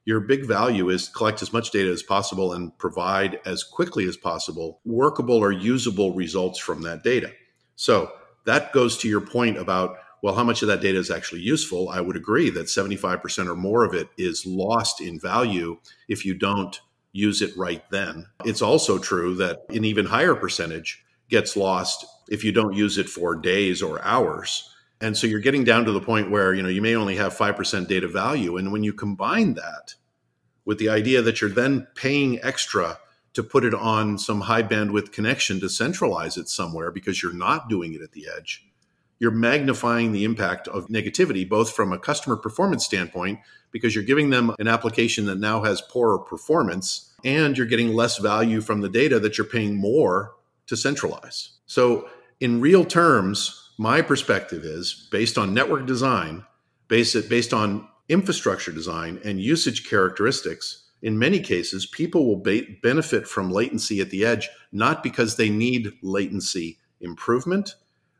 your 0.05 0.19
big 0.19 0.45
value 0.45 0.89
is 0.89 1.09
collect 1.09 1.41
as 1.41 1.51
much 1.51 1.71
data 1.71 1.89
as 1.89 2.03
possible 2.03 2.53
and 2.53 2.77
provide 2.77 3.39
as 3.45 3.63
quickly 3.63 4.07
as 4.07 4.15
possible 4.15 4.79
workable 4.85 5.37
or 5.37 5.51
usable 5.51 6.13
results 6.13 6.59
from 6.59 6.83
that 6.83 7.03
data. 7.03 7.31
So 7.75 8.11
that 8.45 8.71
goes 8.71 8.97
to 8.99 9.09
your 9.09 9.21
point 9.21 9.57
about 9.57 9.97
well, 10.25 10.33
how 10.33 10.43
much 10.43 10.63
of 10.63 10.69
that 10.69 10.81
data 10.81 10.97
is 10.97 11.11
actually 11.11 11.41
useful? 11.41 11.87
I 11.89 12.01
would 12.01 12.15
agree 12.15 12.49
that 12.49 12.65
75% 12.65 13.47
or 13.47 13.55
more 13.55 13.83
of 13.83 13.93
it 13.93 14.09
is 14.17 14.43
lost 14.43 14.99
in 14.99 15.19
value 15.19 15.77
if 16.07 16.25
you 16.25 16.33
don't 16.33 16.81
use 17.11 17.43
it 17.43 17.55
right 17.55 17.83
then. 17.91 18.25
It's 18.43 18.63
also 18.63 18.97
true 18.97 19.35
that 19.35 19.59
an 19.69 19.85
even 19.85 20.07
higher 20.07 20.33
percentage 20.33 21.05
gets 21.29 21.55
lost 21.55 22.07
if 22.27 22.43
you 22.43 22.51
don't 22.51 22.73
use 22.73 22.97
it 22.97 23.07
for 23.07 23.35
days 23.35 23.83
or 23.83 24.03
hours. 24.03 24.67
And 24.99 25.15
so 25.15 25.27
you're 25.27 25.41
getting 25.41 25.63
down 25.63 25.85
to 25.85 25.91
the 25.91 26.01
point 26.01 26.31
where, 26.31 26.55
you 26.55 26.63
know, 26.63 26.69
you 26.69 26.81
may 26.81 26.95
only 26.95 27.17
have 27.17 27.37
5% 27.37 27.87
data 27.87 28.07
value. 28.07 28.57
And 28.57 28.71
when 28.71 28.81
you 28.81 28.93
combine 28.93 29.53
that 29.53 29.93
with 30.65 30.79
the 30.79 30.89
idea 30.89 31.21
that 31.21 31.39
you're 31.39 31.51
then 31.51 31.85
paying 31.93 32.43
extra 32.43 32.97
to 33.35 33.43
put 33.43 33.63
it 33.63 33.75
on 33.75 34.17
some 34.17 34.41
high 34.41 34.63
bandwidth 34.63 35.11
connection 35.11 35.59
to 35.59 35.69
centralize 35.69 36.35
it 36.35 36.49
somewhere 36.49 36.89
because 36.89 37.21
you're 37.21 37.31
not 37.31 37.69
doing 37.69 37.93
it 37.93 38.01
at 38.01 38.13
the 38.13 38.25
edge, 38.35 38.65
you're 39.19 39.31
magnifying 39.31 40.11
the 40.11 40.23
impact 40.23 40.67
of 40.67 40.87
negativity, 40.87 41.47
both 41.47 41.71
from 41.71 41.93
a 41.93 41.99
customer 41.99 42.35
performance 42.35 42.85
standpoint, 42.85 43.39
because 43.71 43.95
you're 43.95 44.03
giving 44.03 44.29
them 44.29 44.53
an 44.59 44.67
application 44.67 45.25
that 45.25 45.39
now 45.39 45.63
has 45.63 45.81
poorer 45.81 46.19
performance, 46.19 47.13
and 47.23 47.57
you're 47.57 47.67
getting 47.67 47.93
less 47.93 48.17
value 48.17 48.61
from 48.61 48.81
the 48.81 48.89
data 48.89 49.19
that 49.19 49.37
you're 49.37 49.47
paying 49.47 49.75
more 49.75 50.35
to 50.67 50.75
centralize. 50.77 51.51
So, 51.65 52.09
in 52.39 52.59
real 52.59 52.83
terms, 52.83 53.71
my 53.77 54.01
perspective 54.01 54.63
is 54.63 55.07
based 55.11 55.37
on 55.37 55.53
network 55.53 55.85
design, 55.85 56.43
based, 56.87 57.29
based 57.29 57.53
on 57.53 57.87
infrastructure 58.09 58.71
design 58.71 59.19
and 59.23 59.39
usage 59.39 59.87
characteristics. 59.87 60.83
In 61.01 61.19
many 61.19 61.39
cases, 61.39 61.85
people 61.85 62.25
will 62.25 62.39
be- 62.39 62.79
benefit 62.81 63.27
from 63.27 63.51
latency 63.51 63.99
at 63.99 64.09
the 64.09 64.25
edge, 64.25 64.49
not 64.71 65.03
because 65.03 65.35
they 65.35 65.49
need 65.49 65.93
latency 66.01 66.79
improvement, 66.99 67.75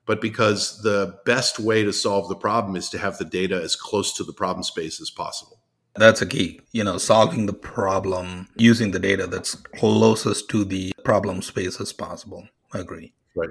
but 0.05 0.21
because 0.21 0.81
the 0.81 1.19
best 1.25 1.59
way 1.59 1.83
to 1.83 1.91
solve 1.91 2.29
the 2.29 2.35
problem 2.35 2.75
is 2.75 2.89
to 2.89 2.97
have 2.97 3.17
the 3.17 3.25
data 3.25 3.61
as 3.61 3.75
close 3.75 4.13
to 4.13 4.23
the 4.23 4.33
problem 4.33 4.63
space 4.63 5.01
as 5.01 5.09
possible. 5.09 5.59
That's 5.95 6.21
a 6.21 6.25
key, 6.25 6.59
you 6.73 6.83
know, 6.83 6.97
solving 6.97 7.45
the 7.45 7.53
problem 7.53 8.49
using 8.57 8.91
the 8.91 8.99
data 8.99 9.27
that's 9.27 9.55
closest 9.55 10.49
to 10.49 10.65
the 10.65 10.93
problem 11.03 11.41
space 11.41 11.79
as 11.79 11.93
possible. 11.93 12.47
I 12.73 12.79
agree. 12.79 13.13
Right. 13.33 13.49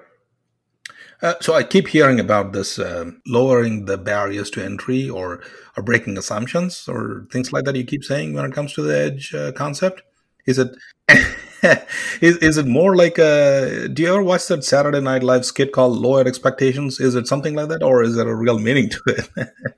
Uh, 1.23 1.35
so 1.41 1.55
I 1.55 1.63
keep 1.63 1.89
hearing 1.89 2.21
about 2.21 2.53
this 2.53 2.79
uh, 2.79 3.11
lowering 3.27 3.87
the 3.87 3.97
barriers 3.97 4.51
to 4.51 4.65
entry 4.65 5.09
or 5.09 5.43
or 5.77 5.83
breaking 5.83 6.19
assumptions 6.19 6.87
or 6.87 7.27
things 7.33 7.51
like 7.51 7.65
that. 7.65 7.77
You 7.77 7.85
keep 7.85 8.05
saying 8.05 8.35
when 8.35 8.45
it 8.45 8.53
comes 8.53 8.75
to 8.75 8.83
the 8.83 8.99
edge 8.99 9.35
uh, 9.35 9.53
concept. 9.53 10.03
Is 10.47 10.59
it 10.59 10.77
is, 12.21 12.37
is 12.39 12.59
it 12.59 12.67
more 12.67 12.97
like 12.97 13.19
a? 13.19 13.89
Do 13.89 14.03
you 14.03 14.09
ever 14.09 14.23
watch 14.23 14.47
that 14.49 14.65
Saturday 14.65 15.01
Night 15.01 15.23
Live 15.23 15.45
skit 15.45 15.73
called 15.73 15.99
"Lowered 15.99 16.27
Expectations"? 16.27 17.01
Is 17.01 17.15
it 17.15 17.27
something 17.27 17.55
like 17.55 17.69
that, 17.69 17.83
or 17.83 18.03
is 18.03 18.17
there 18.17 18.29
a 18.29 18.35
real 18.35 18.59
meaning 18.59 18.91
to 18.91 19.01
it? 19.07 19.29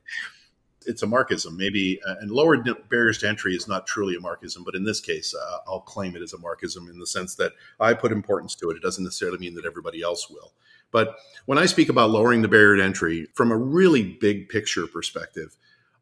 it's 0.86 1.02
a 1.02 1.06
markism, 1.06 1.56
maybe, 1.56 2.00
uh, 2.06 2.14
and 2.20 2.30
lowered 2.30 2.68
barriers 2.88 3.18
to 3.18 3.28
entry 3.28 3.54
is 3.54 3.68
not 3.68 3.86
truly 3.86 4.16
a 4.16 4.20
markism, 4.20 4.64
but 4.64 4.74
in 4.74 4.84
this 4.84 5.00
case, 5.00 5.34
uh, 5.34 5.58
I'll 5.66 5.80
claim 5.80 6.16
it 6.16 6.22
as 6.22 6.32
a 6.32 6.38
markism 6.38 6.88
in 6.88 6.98
the 6.98 7.06
sense 7.06 7.34
that 7.36 7.52
I 7.80 7.94
put 7.94 8.12
importance 8.12 8.54
to 8.56 8.70
it. 8.70 8.76
It 8.76 8.82
doesn't 8.82 9.04
necessarily 9.04 9.38
mean 9.38 9.54
that 9.54 9.66
everybody 9.66 10.02
else 10.02 10.30
will. 10.30 10.52
But 10.92 11.16
when 11.46 11.58
I 11.58 11.66
speak 11.66 11.88
about 11.88 12.10
lowering 12.10 12.42
the 12.42 12.48
barrier 12.48 12.76
to 12.76 12.84
entry 12.84 13.26
from 13.34 13.50
a 13.50 13.56
really 13.56 14.02
big 14.02 14.48
picture 14.48 14.86
perspective, 14.86 15.56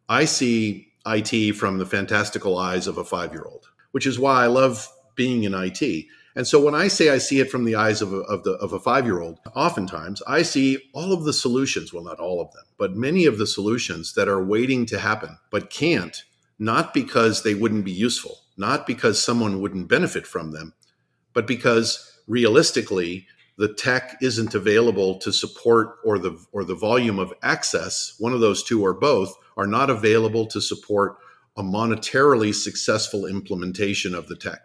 I 0.08 0.26
see 0.26 0.92
IT 1.06 1.54
from 1.54 1.78
the 1.78 1.86
fantastical 1.86 2.58
eyes 2.58 2.86
of 2.86 2.98
a 2.98 3.04
five 3.04 3.32
year 3.32 3.44
old, 3.44 3.68
which 3.92 4.06
is 4.06 4.18
why 4.18 4.44
I 4.44 4.46
love 4.46 4.86
being 5.14 5.44
in 5.44 5.54
IT. 5.54 6.06
And 6.36 6.46
so 6.46 6.60
when 6.60 6.74
I 6.74 6.88
say 6.88 7.10
I 7.10 7.18
see 7.18 7.38
it 7.38 7.50
from 7.50 7.64
the 7.64 7.76
eyes 7.76 8.02
of 8.02 8.12
a, 8.12 8.18
of 8.18 8.42
the, 8.42 8.52
of 8.52 8.72
a 8.72 8.80
five 8.80 9.04
year 9.04 9.20
old, 9.20 9.38
oftentimes 9.54 10.20
I 10.26 10.42
see 10.42 10.78
all 10.92 11.12
of 11.12 11.24
the 11.24 11.32
solutions, 11.32 11.92
well, 11.92 12.02
not 12.02 12.18
all 12.18 12.40
of 12.40 12.52
them, 12.52 12.64
but 12.76 12.96
many 12.96 13.24
of 13.24 13.38
the 13.38 13.46
solutions 13.46 14.14
that 14.14 14.28
are 14.28 14.42
waiting 14.42 14.84
to 14.86 14.98
happen, 14.98 15.38
but 15.50 15.70
can't, 15.70 16.24
not 16.58 16.92
because 16.92 17.42
they 17.42 17.54
wouldn't 17.54 17.84
be 17.84 17.92
useful, 17.92 18.38
not 18.56 18.86
because 18.86 19.22
someone 19.22 19.60
wouldn't 19.60 19.88
benefit 19.88 20.26
from 20.26 20.50
them, 20.50 20.74
but 21.32 21.46
because 21.46 22.20
realistically, 22.26 23.26
the 23.56 23.72
tech 23.72 24.16
isn't 24.20 24.54
available 24.54 25.18
to 25.18 25.32
support 25.32 25.96
or 26.04 26.18
the 26.18 26.36
or 26.52 26.64
the 26.64 26.74
volume 26.74 27.20
of 27.20 27.32
access 27.42 28.16
one 28.18 28.32
of 28.32 28.40
those 28.40 28.64
two 28.64 28.84
or 28.84 28.92
both 28.92 29.32
are 29.56 29.66
not 29.66 29.90
available 29.90 30.46
to 30.46 30.60
support 30.60 31.16
a 31.56 31.62
monetarily 31.62 32.52
successful 32.52 33.26
implementation 33.26 34.12
of 34.12 34.26
the 34.26 34.34
tech 34.34 34.60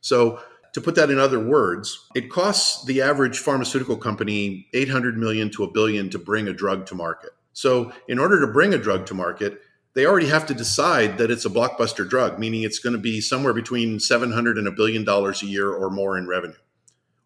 so 0.00 0.40
to 0.72 0.80
put 0.80 0.94
that 0.94 1.10
in 1.10 1.18
other 1.18 1.40
words 1.40 2.08
it 2.14 2.30
costs 2.30 2.84
the 2.84 3.02
average 3.02 3.38
pharmaceutical 3.38 3.96
company 3.96 4.66
800 4.72 5.16
million 5.16 5.50
to 5.50 5.64
a 5.64 5.70
billion 5.70 6.10
to 6.10 6.18
bring 6.18 6.48
a 6.48 6.52
drug 6.52 6.86
to 6.86 6.94
market 6.94 7.30
so 7.52 7.92
in 8.08 8.18
order 8.18 8.40
to 8.40 8.46
bring 8.46 8.74
a 8.74 8.78
drug 8.78 9.06
to 9.06 9.14
market 9.14 9.60
they 9.92 10.06
already 10.06 10.28
have 10.28 10.46
to 10.46 10.54
decide 10.54 11.18
that 11.18 11.32
it's 11.32 11.44
a 11.44 11.50
blockbuster 11.50 12.08
drug 12.08 12.38
meaning 12.38 12.62
it's 12.62 12.78
going 12.78 12.94
to 12.94 12.98
be 12.98 13.20
somewhere 13.20 13.52
between 13.52 13.98
700 13.98 14.58
and 14.58 14.68
a 14.68 14.72
billion 14.72 15.04
dollars 15.04 15.42
a 15.42 15.46
year 15.46 15.70
or 15.70 15.90
more 15.90 16.16
in 16.16 16.26
revenue 16.26 16.54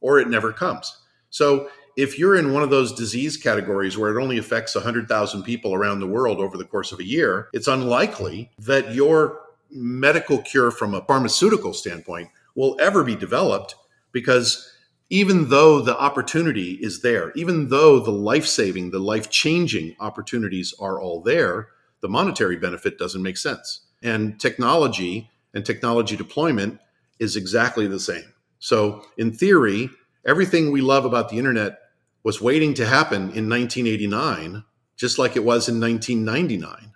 or 0.05 0.21
it 0.21 0.29
never 0.29 0.53
comes. 0.53 0.99
So 1.31 1.71
if 1.97 2.19
you're 2.19 2.37
in 2.37 2.53
one 2.53 2.63
of 2.63 2.69
those 2.69 2.93
disease 2.93 3.39
categories 3.39 3.97
where 3.97 4.17
it 4.17 4.23
only 4.23 4.37
affects 4.37 4.75
100,000 4.75 5.43
people 5.43 5.75
around 5.75 6.01
the 6.01 6.07
world 6.07 6.39
over 6.39 6.59
the 6.59 6.65
course 6.65 6.93
of 6.93 7.01
a 7.01 7.05
year, 7.05 7.49
it's 7.55 7.67
unlikely 7.67 8.51
that 8.59 8.95
your 8.95 9.41
medical 9.71 10.39
cure 10.39 10.71
from 10.71 10.95
a 10.95 11.01
pharmaceutical 11.07 11.73
standpoint 11.73 12.29
will 12.55 12.77
ever 12.81 13.03
be 13.03 13.17
developed 13.17 13.75
because 14.13 14.71
even 15.11 15.49
though 15.49 15.81
the 15.81 15.99
opportunity 15.99 16.73
is 16.81 17.03
there, 17.03 17.33
even 17.37 17.69
though 17.69 17.99
the 17.99 18.11
life 18.11 18.47
saving, 18.47 18.91
the 18.91 18.99
life 18.99 19.31
changing 19.31 19.95
opportunities 20.01 20.75
are 20.81 21.01
all 21.01 21.21
there, 21.21 21.69
the 22.01 22.09
monetary 22.09 22.57
benefit 22.57 22.99
doesn't 22.99 23.23
make 23.23 23.37
sense. 23.37 23.83
And 24.03 24.41
technology 24.41 25.31
and 25.53 25.65
technology 25.65 26.17
deployment 26.17 26.81
is 27.19 27.37
exactly 27.37 27.87
the 27.87 28.01
same. 28.01 28.33
So, 28.59 29.03
in 29.17 29.33
theory, 29.33 29.91
everything 30.27 30.71
we 30.71 30.81
love 30.81 31.05
about 31.05 31.29
the 31.29 31.39
internet 31.39 31.79
was 32.23 32.41
waiting 32.41 32.75
to 32.75 32.87
happen 32.87 33.31
in 33.31 33.49
1989, 33.49 34.65
just 34.97 35.19
like 35.19 35.37
it 35.37 35.45
was 35.45 35.69
in 35.69 35.81
1999. 35.81 36.93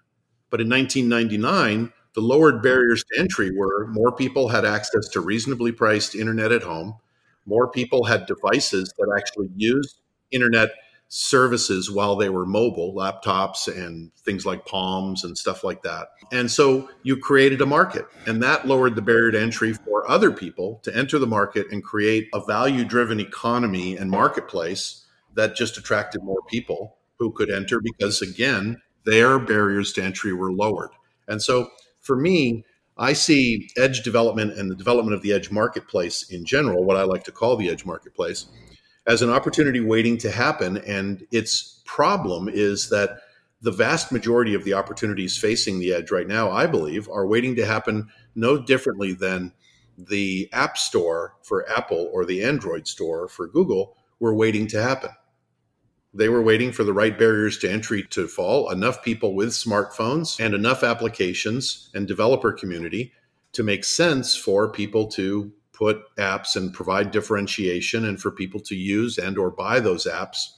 But 0.50 0.60
in 0.60 0.68
1999, 0.68 1.92
the 2.18 2.24
lowered 2.24 2.60
barriers 2.60 3.04
to 3.04 3.20
entry 3.20 3.56
were 3.56 3.86
more 3.86 4.10
people 4.10 4.48
had 4.48 4.64
access 4.64 5.06
to 5.06 5.20
reasonably 5.20 5.70
priced 5.70 6.16
internet 6.16 6.50
at 6.50 6.64
home, 6.64 6.96
more 7.46 7.70
people 7.70 8.02
had 8.06 8.26
devices 8.26 8.92
that 8.98 9.14
actually 9.16 9.48
used 9.54 10.00
internet 10.32 10.70
services 11.06 11.92
while 11.92 12.16
they 12.16 12.28
were 12.28 12.44
mobile, 12.44 12.92
laptops 12.92 13.68
and 13.68 14.12
things 14.16 14.44
like 14.44 14.66
Palms 14.66 15.22
and 15.22 15.38
stuff 15.38 15.62
like 15.62 15.84
that. 15.84 16.08
And 16.32 16.50
so 16.50 16.88
you 17.04 17.16
created 17.16 17.60
a 17.60 17.66
market, 17.66 18.04
and 18.26 18.42
that 18.42 18.66
lowered 18.66 18.96
the 18.96 19.02
barrier 19.02 19.30
to 19.30 19.40
entry 19.40 19.72
for 19.72 20.10
other 20.10 20.32
people 20.32 20.80
to 20.82 20.96
enter 20.96 21.20
the 21.20 21.26
market 21.28 21.68
and 21.70 21.84
create 21.84 22.28
a 22.34 22.44
value 22.44 22.84
driven 22.84 23.20
economy 23.20 23.96
and 23.96 24.10
marketplace 24.10 25.04
that 25.34 25.54
just 25.54 25.78
attracted 25.78 26.24
more 26.24 26.42
people 26.48 26.96
who 27.20 27.30
could 27.30 27.48
enter 27.48 27.80
because, 27.80 28.20
again, 28.20 28.82
their 29.04 29.38
barriers 29.38 29.92
to 29.92 30.02
entry 30.02 30.32
were 30.32 30.50
lowered. 30.50 30.90
And 31.28 31.40
so 31.40 31.70
for 32.08 32.16
me, 32.16 32.64
I 32.96 33.12
see 33.12 33.68
edge 33.76 34.02
development 34.02 34.58
and 34.58 34.70
the 34.70 34.74
development 34.74 35.14
of 35.14 35.20
the 35.20 35.34
edge 35.34 35.50
marketplace 35.50 36.22
in 36.30 36.46
general, 36.46 36.84
what 36.84 36.96
I 36.96 37.02
like 37.02 37.22
to 37.24 37.32
call 37.32 37.54
the 37.54 37.68
edge 37.68 37.84
marketplace, 37.84 38.46
as 39.06 39.20
an 39.20 39.28
opportunity 39.28 39.80
waiting 39.80 40.16
to 40.18 40.30
happen. 40.30 40.78
And 40.78 41.26
its 41.30 41.82
problem 41.84 42.48
is 42.48 42.88
that 42.88 43.20
the 43.60 43.70
vast 43.70 44.10
majority 44.10 44.54
of 44.54 44.64
the 44.64 44.72
opportunities 44.72 45.36
facing 45.36 45.78
the 45.78 45.92
edge 45.92 46.10
right 46.10 46.26
now, 46.26 46.50
I 46.50 46.66
believe, 46.66 47.10
are 47.10 47.26
waiting 47.26 47.54
to 47.56 47.66
happen 47.66 48.08
no 48.34 48.56
differently 48.56 49.12
than 49.12 49.52
the 49.98 50.48
App 50.52 50.78
Store 50.78 51.34
for 51.42 51.68
Apple 51.70 52.08
or 52.12 52.24
the 52.24 52.42
Android 52.42 52.88
Store 52.88 53.28
for 53.28 53.48
Google 53.48 53.96
were 54.18 54.34
waiting 54.34 54.66
to 54.68 54.82
happen. 54.82 55.10
They 56.14 56.28
were 56.28 56.42
waiting 56.42 56.72
for 56.72 56.84
the 56.84 56.92
right 56.92 57.16
barriers 57.18 57.58
to 57.58 57.70
entry 57.70 58.02
to 58.10 58.26
fall, 58.26 58.70
enough 58.70 59.02
people 59.02 59.34
with 59.34 59.50
smartphones 59.50 60.42
and 60.44 60.54
enough 60.54 60.82
applications 60.82 61.90
and 61.94 62.08
developer 62.08 62.52
community 62.52 63.12
to 63.52 63.62
make 63.62 63.84
sense 63.84 64.34
for 64.34 64.70
people 64.70 65.06
to 65.08 65.52
put 65.72 66.02
apps 66.16 66.56
and 66.56 66.74
provide 66.74 67.10
differentiation 67.10 68.04
and 68.04 68.20
for 68.20 68.30
people 68.30 68.58
to 68.60 68.74
use 68.74 69.18
and 69.18 69.38
or 69.38 69.50
buy 69.50 69.78
those 69.78 70.06
apps 70.06 70.48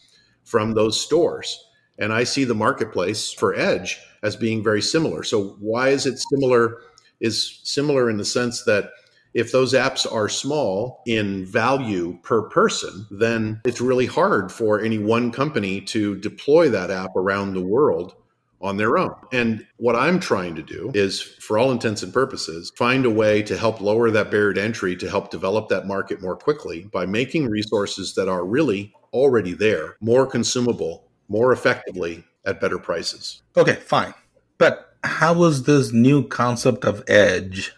from 0.45 0.73
those 0.73 1.00
stores. 1.00 1.62
And 1.99 2.12
i 2.12 2.25
see 2.25 2.45
the 2.45 2.54
marketplace 2.54 3.30
for 3.30 3.54
edge 3.54 4.00
as 4.23 4.37
being 4.37 4.62
very 4.62 4.80
similar. 4.80 5.23
So 5.23 5.57
why 5.61 5.88
is 5.90 6.07
it 6.07 6.19
similar 6.19 6.78
is 7.21 7.61
similar 7.64 8.09
in 8.09 8.16
the 8.16 8.25
sense 8.25 8.64
that 8.64 8.92
if 9.35 9.53
those 9.53 9.75
apps 9.75 10.11
are 10.11 10.29
small 10.29 11.03
in 11.07 11.45
value 11.47 12.19
per 12.23 12.43
person, 12.43 13.07
then 13.11 13.61
it's 13.65 13.81
really 13.81 14.07
hard 14.07 14.51
for 14.51 14.81
any 14.81 14.99
one 14.99 15.31
company 15.31 15.81
to 15.83 16.17
deploy 16.17 16.69
that 16.69 16.91
app 16.91 17.15
around 17.17 17.55
the 17.55 17.65
world 17.65 18.15
on 18.63 18.77
their 18.77 18.99
own. 18.99 19.15
And 19.33 19.67
what 19.77 19.97
I'm 19.97 20.21
trying 20.21 20.55
to 20.57 20.63
do 20.63 20.91
is, 20.95 21.23
for 21.23 21.59
all 21.59 21.73
intents 21.73 22.03
and 22.03 22.13
purposes, 22.13 22.71
find 22.77 23.07
a 23.07 23.11
way 23.11 23.43
to 23.45 23.57
help 23.57 23.81
lower 23.81 24.11
that 24.11 24.31
barrier 24.31 24.53
to 24.53 24.63
entry 24.63 24.97
to 24.97 25.09
help 25.09 25.31
develop 25.31 25.69
that 25.69 25.87
market 25.87 26.21
more 26.21 26.37
quickly 26.37 26.89
by 26.93 27.07
making 27.07 27.49
resources 27.49 28.15
that 28.15 28.29
are 28.29 28.45
really 28.45 28.93
already 29.13 29.55
there 29.55 29.97
more 30.01 30.27
consumable, 30.27 31.09
more 31.29 31.53
effectively 31.53 32.25
at 32.45 32.61
better 32.61 32.79
prices. 32.79 33.43
Okay, 33.57 33.77
fine. 33.77 34.15
But 34.59 34.95
how 35.05 35.33
was 35.33 35.63
this 35.63 35.93
new 35.93 36.29
concept 36.29 36.85
of 36.85 37.03
edge, 37.09 37.73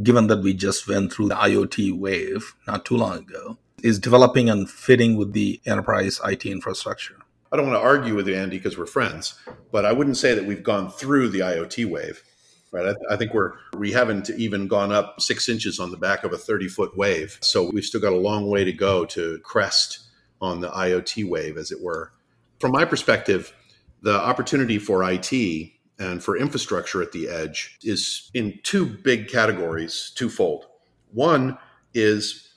given 0.00 0.26
that 0.28 0.42
we 0.42 0.54
just 0.54 0.88
went 0.88 1.12
through 1.12 1.28
the 1.28 1.34
IoT 1.34 1.98
wave 1.98 2.54
not 2.66 2.84
too 2.84 2.96
long 2.96 3.18
ago, 3.18 3.58
is 3.82 3.98
developing 3.98 4.48
and 4.48 4.70
fitting 4.70 5.16
with 5.16 5.32
the 5.32 5.60
enterprise 5.66 6.20
IT 6.24 6.46
infrastructure? 6.46 7.16
I 7.50 7.56
don't 7.56 7.66
want 7.66 7.78
to 7.78 7.86
argue 7.86 8.14
with 8.14 8.28
you, 8.28 8.34
Andy, 8.34 8.56
because 8.56 8.78
we're 8.78 8.86
friends, 8.86 9.34
but 9.70 9.84
I 9.84 9.92
wouldn't 9.92 10.16
say 10.16 10.34
that 10.34 10.46
we've 10.46 10.62
gone 10.62 10.90
through 10.90 11.28
the 11.28 11.40
IoT 11.40 11.90
wave. 11.90 12.22
Right. 12.70 12.86
I, 12.86 12.92
th- 12.92 13.06
I 13.10 13.16
think 13.16 13.34
we're 13.34 13.52
we 13.76 13.92
haven't 13.92 14.30
even 14.30 14.66
gone 14.66 14.92
up 14.92 15.20
six 15.20 15.46
inches 15.50 15.78
on 15.78 15.90
the 15.90 15.98
back 15.98 16.24
of 16.24 16.32
a 16.32 16.38
30 16.38 16.68
foot 16.68 16.96
wave. 16.96 17.36
So 17.42 17.70
we've 17.70 17.84
still 17.84 18.00
got 18.00 18.14
a 18.14 18.16
long 18.16 18.48
way 18.48 18.64
to 18.64 18.72
go 18.72 19.04
to 19.04 19.38
crest 19.40 20.00
on 20.40 20.60
the 20.60 20.70
IoT 20.70 21.28
wave, 21.28 21.58
as 21.58 21.70
it 21.70 21.82
were. 21.82 22.14
From 22.60 22.72
my 22.72 22.86
perspective, 22.86 23.52
the 24.00 24.18
opportunity 24.18 24.78
for 24.78 25.04
IT 25.04 25.71
and 25.98 26.22
for 26.22 26.36
infrastructure 26.36 27.02
at 27.02 27.12
the 27.12 27.28
edge 27.28 27.78
is 27.82 28.30
in 28.34 28.58
two 28.62 28.86
big 28.86 29.28
categories, 29.28 30.12
twofold. 30.14 30.66
One 31.12 31.58
is 31.94 32.48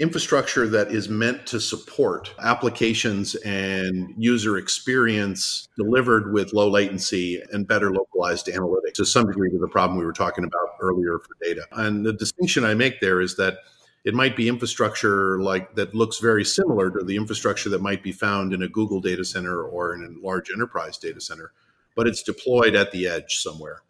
infrastructure 0.00 0.66
that 0.68 0.88
is 0.88 1.08
meant 1.08 1.46
to 1.46 1.60
support 1.60 2.34
applications 2.40 3.36
and 3.36 4.12
user 4.18 4.58
experience 4.58 5.68
delivered 5.76 6.32
with 6.32 6.52
low 6.52 6.68
latency 6.68 7.40
and 7.52 7.66
better 7.66 7.92
localized 7.92 8.46
analytics 8.46 8.94
to 8.94 9.04
some 9.04 9.26
degree 9.26 9.50
to 9.50 9.58
the 9.58 9.68
problem 9.68 9.98
we 9.98 10.04
were 10.04 10.12
talking 10.12 10.44
about 10.44 10.76
earlier 10.80 11.18
for 11.20 11.36
data. 11.40 11.62
And 11.72 12.04
the 12.04 12.12
distinction 12.12 12.64
I 12.64 12.74
make 12.74 13.00
there 13.00 13.20
is 13.20 13.36
that 13.36 13.58
it 14.04 14.14
might 14.14 14.36
be 14.36 14.48
infrastructure 14.48 15.40
like 15.40 15.74
that 15.76 15.94
looks 15.94 16.18
very 16.18 16.44
similar 16.44 16.90
to 16.90 17.04
the 17.04 17.16
infrastructure 17.16 17.70
that 17.70 17.80
might 17.80 18.02
be 18.02 18.12
found 18.12 18.52
in 18.52 18.62
a 18.62 18.68
Google 18.68 19.00
data 19.00 19.24
center 19.24 19.62
or 19.62 19.94
in 19.94 20.04
a 20.04 20.26
large 20.26 20.50
enterprise 20.50 20.98
data 20.98 21.20
center, 21.20 21.52
but 21.94 22.06
it's 22.06 22.22
deployed 22.22 22.74
at 22.74 22.92
the 22.92 23.06
edge 23.06 23.36
somewhere. 23.36 23.82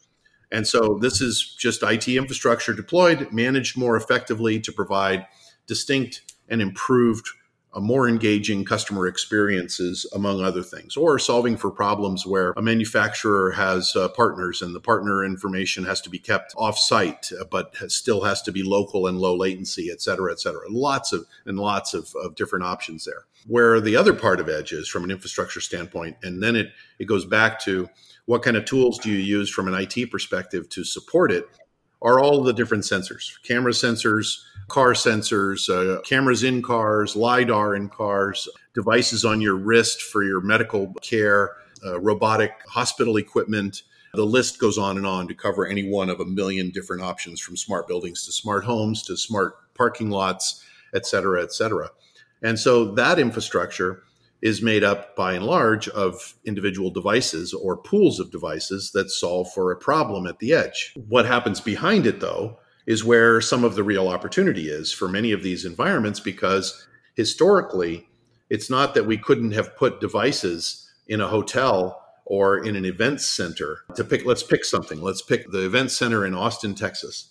And 0.52 0.66
so 0.66 0.98
this 1.00 1.20
is 1.20 1.56
just 1.58 1.82
IT 1.82 2.06
infrastructure 2.08 2.74
deployed, 2.74 3.32
managed 3.32 3.76
more 3.76 3.96
effectively 3.96 4.60
to 4.60 4.72
provide 4.72 5.26
distinct 5.66 6.22
and 6.48 6.62
improved 6.62 7.26
more 7.80 8.08
engaging 8.08 8.64
customer 8.64 9.06
experiences, 9.06 10.06
among 10.14 10.40
other 10.40 10.62
things, 10.62 10.96
or 10.96 11.18
solving 11.18 11.56
for 11.56 11.70
problems 11.70 12.26
where 12.26 12.52
a 12.56 12.62
manufacturer 12.62 13.50
has 13.52 13.94
uh, 13.96 14.08
partners 14.08 14.62
and 14.62 14.74
the 14.74 14.80
partner 14.80 15.24
information 15.24 15.84
has 15.84 16.00
to 16.00 16.10
be 16.10 16.18
kept 16.18 16.54
off 16.56 16.78
site, 16.78 17.30
uh, 17.40 17.44
but 17.50 17.74
has, 17.80 17.94
still 17.94 18.22
has 18.22 18.42
to 18.42 18.52
be 18.52 18.62
local 18.62 19.06
and 19.06 19.18
low 19.18 19.36
latency, 19.36 19.90
et 19.90 20.00
cetera, 20.00 20.30
et 20.32 20.40
cetera. 20.40 20.62
Lots 20.68 21.12
of 21.12 21.26
and 21.46 21.58
lots 21.58 21.94
of, 21.94 22.14
of 22.22 22.34
different 22.34 22.64
options 22.64 23.04
there. 23.04 23.24
Where 23.46 23.80
the 23.80 23.96
other 23.96 24.14
part 24.14 24.40
of 24.40 24.48
Edge 24.48 24.72
is 24.72 24.88
from 24.88 25.04
an 25.04 25.10
infrastructure 25.10 25.60
standpoint, 25.60 26.16
and 26.22 26.42
then 26.42 26.56
it 26.56 26.72
it 26.98 27.06
goes 27.06 27.24
back 27.24 27.60
to 27.60 27.88
what 28.26 28.42
kind 28.42 28.56
of 28.56 28.64
tools 28.64 28.98
do 28.98 29.10
you 29.10 29.18
use 29.18 29.50
from 29.50 29.68
an 29.68 29.74
IT 29.74 30.10
perspective 30.10 30.68
to 30.70 30.84
support 30.84 31.30
it? 31.30 31.46
Are 32.04 32.20
all 32.20 32.42
the 32.42 32.52
different 32.52 32.84
sensors, 32.84 33.42
camera 33.42 33.72
sensors, 33.72 34.42
car 34.68 34.92
sensors, 34.92 35.70
uh, 35.70 36.02
cameras 36.02 36.42
in 36.42 36.60
cars, 36.60 37.16
LiDAR 37.16 37.74
in 37.74 37.88
cars, 37.88 38.46
devices 38.74 39.24
on 39.24 39.40
your 39.40 39.56
wrist 39.56 40.02
for 40.02 40.22
your 40.22 40.42
medical 40.42 40.92
care, 41.00 41.56
uh, 41.82 41.98
robotic 41.98 42.52
hospital 42.68 43.16
equipment. 43.16 43.82
The 44.12 44.24
list 44.26 44.58
goes 44.58 44.76
on 44.76 44.98
and 44.98 45.06
on 45.06 45.28
to 45.28 45.34
cover 45.34 45.66
any 45.66 45.88
one 45.88 46.10
of 46.10 46.20
a 46.20 46.26
million 46.26 46.70
different 46.70 47.02
options 47.02 47.40
from 47.40 47.56
smart 47.56 47.88
buildings 47.88 48.26
to 48.26 48.32
smart 48.32 48.64
homes 48.64 49.02
to 49.04 49.16
smart 49.16 49.54
parking 49.74 50.10
lots, 50.10 50.62
et 50.94 51.06
cetera, 51.06 51.42
et 51.42 51.52
cetera. 51.52 51.90
And 52.42 52.58
so 52.58 52.92
that 52.96 53.18
infrastructure 53.18 54.02
is 54.44 54.60
made 54.60 54.84
up 54.84 55.16
by 55.16 55.32
and 55.32 55.46
large 55.46 55.88
of 55.88 56.34
individual 56.44 56.90
devices 56.90 57.54
or 57.54 57.78
pools 57.78 58.20
of 58.20 58.30
devices 58.30 58.90
that 58.92 59.10
solve 59.10 59.50
for 59.54 59.72
a 59.72 59.76
problem 59.76 60.26
at 60.26 60.38
the 60.38 60.52
edge. 60.52 60.92
What 61.08 61.24
happens 61.24 61.62
behind 61.62 62.06
it, 62.06 62.20
though, 62.20 62.58
is 62.86 63.02
where 63.02 63.40
some 63.40 63.64
of 63.64 63.74
the 63.74 63.82
real 63.82 64.06
opportunity 64.06 64.68
is 64.68 64.92
for 64.92 65.08
many 65.08 65.32
of 65.32 65.42
these 65.42 65.64
environments 65.64 66.20
because 66.20 66.86
historically 67.14 68.06
it's 68.50 68.68
not 68.68 68.92
that 68.92 69.06
we 69.06 69.16
couldn't 69.16 69.52
have 69.52 69.74
put 69.78 69.98
devices 69.98 70.92
in 71.08 71.22
a 71.22 71.28
hotel 71.28 72.04
or 72.26 72.62
in 72.62 72.76
an 72.76 72.84
event 72.84 73.22
center. 73.22 73.78
To 73.94 74.04
pick 74.04 74.26
let's 74.26 74.42
pick 74.42 74.66
something. 74.66 75.00
Let's 75.00 75.22
pick 75.22 75.50
the 75.50 75.64
event 75.64 75.90
center 75.90 76.26
in 76.26 76.34
austin 76.34 76.74
texas. 76.74 77.30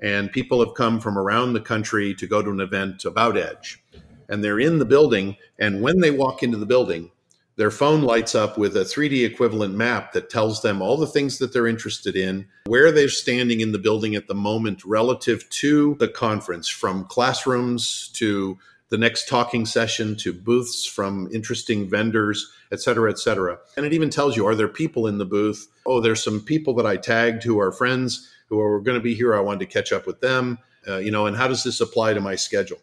And 0.00 0.32
people 0.32 0.64
have 0.64 0.74
come 0.74 1.00
from 1.00 1.18
around 1.18 1.52
the 1.52 1.60
country 1.60 2.14
to 2.14 2.26
go 2.26 2.40
to 2.40 2.50
an 2.50 2.60
event 2.60 3.04
about 3.04 3.36
edge 3.36 3.82
and 4.28 4.42
they're 4.42 4.60
in 4.60 4.78
the 4.78 4.84
building 4.84 5.36
and 5.58 5.80
when 5.80 6.00
they 6.00 6.10
walk 6.10 6.42
into 6.42 6.58
the 6.58 6.66
building 6.66 7.10
their 7.56 7.70
phone 7.70 8.02
lights 8.02 8.34
up 8.34 8.58
with 8.58 8.76
a 8.76 8.80
3D 8.80 9.24
equivalent 9.24 9.74
map 9.74 10.12
that 10.12 10.28
tells 10.28 10.60
them 10.60 10.82
all 10.82 10.98
the 10.98 11.06
things 11.06 11.38
that 11.38 11.54
they're 11.54 11.66
interested 11.66 12.14
in, 12.14 12.46
where 12.66 12.92
they're 12.92 13.08
standing 13.08 13.60
in 13.60 13.72
the 13.72 13.78
building 13.78 14.14
at 14.14 14.28
the 14.28 14.34
moment 14.34 14.84
relative 14.84 15.48
to 15.48 15.96
the 15.98 16.08
conference, 16.08 16.68
from 16.68 17.04
classrooms 17.04 18.08
to 18.08 18.58
the 18.90 18.98
next 18.98 19.26
talking 19.26 19.64
session 19.64 20.16
to 20.16 20.34
booths 20.34 20.84
from 20.84 21.28
interesting 21.32 21.88
vendors, 21.88 22.52
et 22.70 22.80
cetera, 22.80 23.10
et 23.10 23.18
cetera. 23.18 23.58
And 23.76 23.86
it 23.86 23.94
even 23.94 24.10
tells 24.10 24.36
you 24.36 24.46
are 24.46 24.54
there 24.54 24.68
people 24.68 25.06
in 25.06 25.16
the 25.16 25.24
booth? 25.24 25.66
Oh, 25.86 26.00
there's 26.00 26.22
some 26.22 26.40
people 26.40 26.74
that 26.74 26.86
I 26.86 26.96
tagged 26.96 27.42
who 27.42 27.58
are 27.58 27.72
friends 27.72 28.30
who 28.48 28.60
are 28.60 28.80
going 28.80 28.98
to 28.98 29.02
be 29.02 29.14
here. 29.14 29.34
I 29.34 29.40
wanted 29.40 29.60
to 29.60 29.66
catch 29.66 29.92
up 29.92 30.06
with 30.06 30.20
them. 30.20 30.58
Uh, 30.86 30.98
you 30.98 31.10
know, 31.10 31.26
and 31.26 31.36
how 31.36 31.48
does 31.48 31.64
this 31.64 31.80
apply 31.80 32.14
to 32.14 32.20
my 32.20 32.36
schedule? 32.36 32.78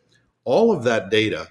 All 0.45 0.75
of 0.75 0.84
that 0.84 1.10
data 1.10 1.47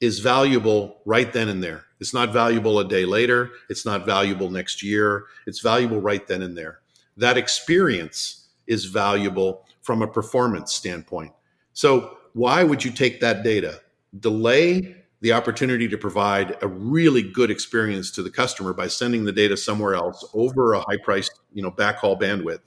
is 0.00 0.20
valuable 0.20 1.00
right 1.04 1.32
then 1.32 1.48
and 1.48 1.62
there. 1.62 1.84
It's 2.00 2.14
not 2.14 2.32
valuable 2.32 2.78
a 2.78 2.86
day 2.86 3.04
later. 3.04 3.50
It's 3.68 3.84
not 3.84 4.06
valuable 4.06 4.50
next 4.50 4.82
year. 4.82 5.24
It's 5.46 5.60
valuable 5.60 6.00
right 6.00 6.26
then 6.26 6.42
and 6.42 6.56
there. 6.56 6.80
That 7.16 7.36
experience 7.36 8.48
is 8.66 8.84
valuable 8.84 9.64
from 9.82 10.02
a 10.02 10.06
performance 10.06 10.72
standpoint. 10.72 11.32
So, 11.72 12.18
why 12.34 12.62
would 12.62 12.84
you 12.84 12.92
take 12.92 13.20
that 13.20 13.42
data, 13.42 13.80
delay 14.20 14.94
the 15.20 15.32
opportunity 15.32 15.88
to 15.88 15.98
provide 15.98 16.56
a 16.62 16.68
really 16.68 17.22
good 17.22 17.50
experience 17.50 18.10
to 18.12 18.22
the 18.22 18.30
customer 18.30 18.72
by 18.72 18.86
sending 18.86 19.24
the 19.24 19.32
data 19.32 19.56
somewhere 19.56 19.94
else 19.94 20.24
over 20.34 20.74
a 20.74 20.80
high 20.80 20.98
priced, 21.02 21.40
you 21.52 21.62
know, 21.62 21.72
backhaul 21.72 22.20
bandwidth, 22.20 22.60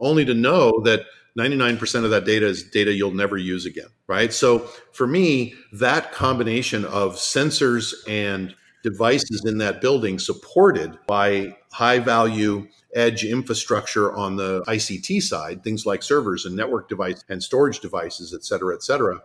only 0.00 0.24
to 0.24 0.34
know 0.34 0.80
that 0.80 1.02
99% 1.38 2.04
of 2.04 2.10
that 2.10 2.24
data 2.24 2.46
is 2.46 2.62
data 2.62 2.92
you'll 2.92 3.10
never 3.10 3.36
use 3.36 3.66
again, 3.66 3.88
right? 4.06 4.32
So 4.32 4.70
for 4.92 5.06
me, 5.06 5.54
that 5.72 6.12
combination 6.12 6.84
of 6.84 7.16
sensors 7.16 7.92
and 8.08 8.54
devices 8.84 9.42
in 9.44 9.58
that 9.58 9.80
building 9.80 10.18
supported 10.18 10.96
by 11.06 11.56
high 11.72 11.98
value 11.98 12.68
edge 12.94 13.24
infrastructure 13.24 14.12
on 14.14 14.36
the 14.36 14.62
ICT 14.68 15.22
side, 15.22 15.64
things 15.64 15.84
like 15.84 16.02
servers 16.04 16.44
and 16.44 16.54
network 16.54 16.88
device 16.88 17.24
and 17.28 17.42
storage 17.42 17.80
devices, 17.80 18.32
et 18.32 18.44
cetera, 18.44 18.74
et 18.74 18.84
cetera, 18.84 19.20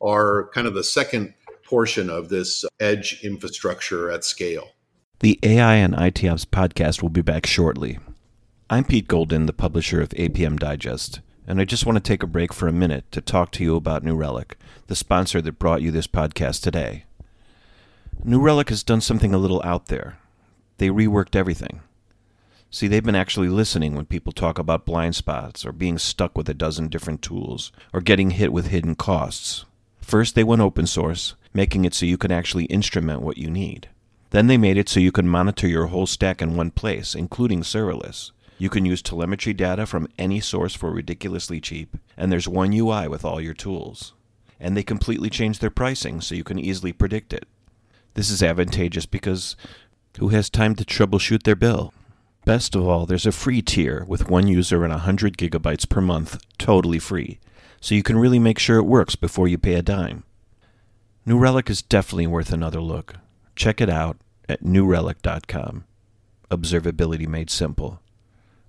are 0.00 0.50
kind 0.52 0.66
of 0.66 0.74
the 0.74 0.82
second 0.82 1.34
portion 1.62 2.10
of 2.10 2.30
this 2.30 2.64
edge 2.80 3.20
infrastructure 3.22 4.10
at 4.10 4.24
scale. 4.24 4.70
The 5.20 5.38
AI 5.44 5.76
and 5.76 5.94
IT 5.94 6.24
Ops 6.24 6.44
podcast 6.44 7.00
will 7.00 7.10
be 7.10 7.22
back 7.22 7.46
shortly. 7.46 7.98
I'm 8.68 8.84
Pete 8.84 9.06
Golden, 9.06 9.46
the 9.46 9.52
publisher 9.52 10.00
of 10.00 10.08
APM 10.10 10.58
Digest 10.58 11.20
and 11.46 11.60
I 11.60 11.64
just 11.64 11.86
want 11.86 11.96
to 11.96 12.02
take 12.02 12.22
a 12.22 12.26
break 12.26 12.52
for 12.52 12.68
a 12.68 12.72
minute 12.72 13.10
to 13.12 13.20
talk 13.20 13.50
to 13.52 13.64
you 13.64 13.76
about 13.76 14.02
New 14.02 14.16
Relic, 14.16 14.56
the 14.86 14.96
sponsor 14.96 15.42
that 15.42 15.58
brought 15.58 15.82
you 15.82 15.90
this 15.90 16.06
podcast 16.06 16.62
today. 16.62 17.04
New 18.22 18.40
Relic 18.40 18.70
has 18.70 18.82
done 18.82 19.00
something 19.00 19.34
a 19.34 19.38
little 19.38 19.60
out 19.64 19.86
there. 19.86 20.18
They 20.78 20.88
reworked 20.88 21.36
everything. 21.36 21.80
See, 22.70 22.88
they've 22.88 23.04
been 23.04 23.14
actually 23.14 23.48
listening 23.48 23.94
when 23.94 24.06
people 24.06 24.32
talk 24.32 24.58
about 24.58 24.86
blind 24.86 25.14
spots 25.14 25.64
or 25.64 25.72
being 25.72 25.98
stuck 25.98 26.36
with 26.36 26.48
a 26.48 26.54
dozen 26.54 26.88
different 26.88 27.22
tools 27.22 27.70
or 27.92 28.00
getting 28.00 28.30
hit 28.30 28.52
with 28.52 28.68
hidden 28.68 28.94
costs. 28.94 29.64
First, 30.00 30.34
they 30.34 30.42
went 30.42 30.62
open 30.62 30.86
source, 30.86 31.34
making 31.52 31.84
it 31.84 31.94
so 31.94 32.04
you 32.06 32.18
can 32.18 32.32
actually 32.32 32.64
instrument 32.64 33.22
what 33.22 33.38
you 33.38 33.48
need. 33.48 33.88
Then 34.30 34.48
they 34.48 34.56
made 34.56 34.76
it 34.76 34.88
so 34.88 34.98
you 34.98 35.12
can 35.12 35.28
monitor 35.28 35.68
your 35.68 35.86
whole 35.86 36.06
stack 36.06 36.42
in 36.42 36.56
one 36.56 36.72
place, 36.72 37.14
including 37.14 37.62
serverless. 37.62 38.32
You 38.58 38.70
can 38.70 38.84
use 38.84 39.02
telemetry 39.02 39.52
data 39.52 39.86
from 39.86 40.08
any 40.18 40.40
source 40.40 40.74
for 40.74 40.90
ridiculously 40.90 41.60
cheap, 41.60 41.96
and 42.16 42.30
there's 42.30 42.48
one 42.48 42.72
UI 42.72 43.08
with 43.08 43.24
all 43.24 43.40
your 43.40 43.54
tools. 43.54 44.12
And 44.60 44.76
they 44.76 44.82
completely 44.82 45.28
change 45.28 45.58
their 45.58 45.70
pricing 45.70 46.20
so 46.20 46.34
you 46.34 46.44
can 46.44 46.58
easily 46.58 46.92
predict 46.92 47.32
it. 47.32 47.46
This 48.14 48.30
is 48.30 48.42
advantageous 48.42 49.06
because 49.06 49.56
who 50.18 50.28
has 50.28 50.48
time 50.48 50.76
to 50.76 50.84
troubleshoot 50.84 51.42
their 51.42 51.56
bill? 51.56 51.92
Best 52.44 52.76
of 52.76 52.86
all, 52.86 53.06
there's 53.06 53.26
a 53.26 53.32
free 53.32 53.62
tier 53.62 54.04
with 54.06 54.28
one 54.28 54.46
user 54.46 54.84
and 54.84 54.92
100 54.92 55.36
gigabytes 55.36 55.88
per 55.88 56.00
month, 56.00 56.38
totally 56.58 56.98
free, 56.98 57.40
so 57.80 57.94
you 57.94 58.02
can 58.02 58.18
really 58.18 58.38
make 58.38 58.58
sure 58.58 58.78
it 58.78 58.84
works 58.84 59.16
before 59.16 59.48
you 59.48 59.58
pay 59.58 59.74
a 59.74 59.82
dime. 59.82 60.24
New 61.26 61.38
Relic 61.38 61.70
is 61.70 61.82
definitely 61.82 62.26
worth 62.26 62.52
another 62.52 62.80
look. 62.80 63.14
Check 63.56 63.80
it 63.80 63.88
out 63.88 64.18
at 64.48 64.62
newrelic.com. 64.62 65.84
Observability 66.50 67.26
made 67.26 67.50
simple. 67.50 68.00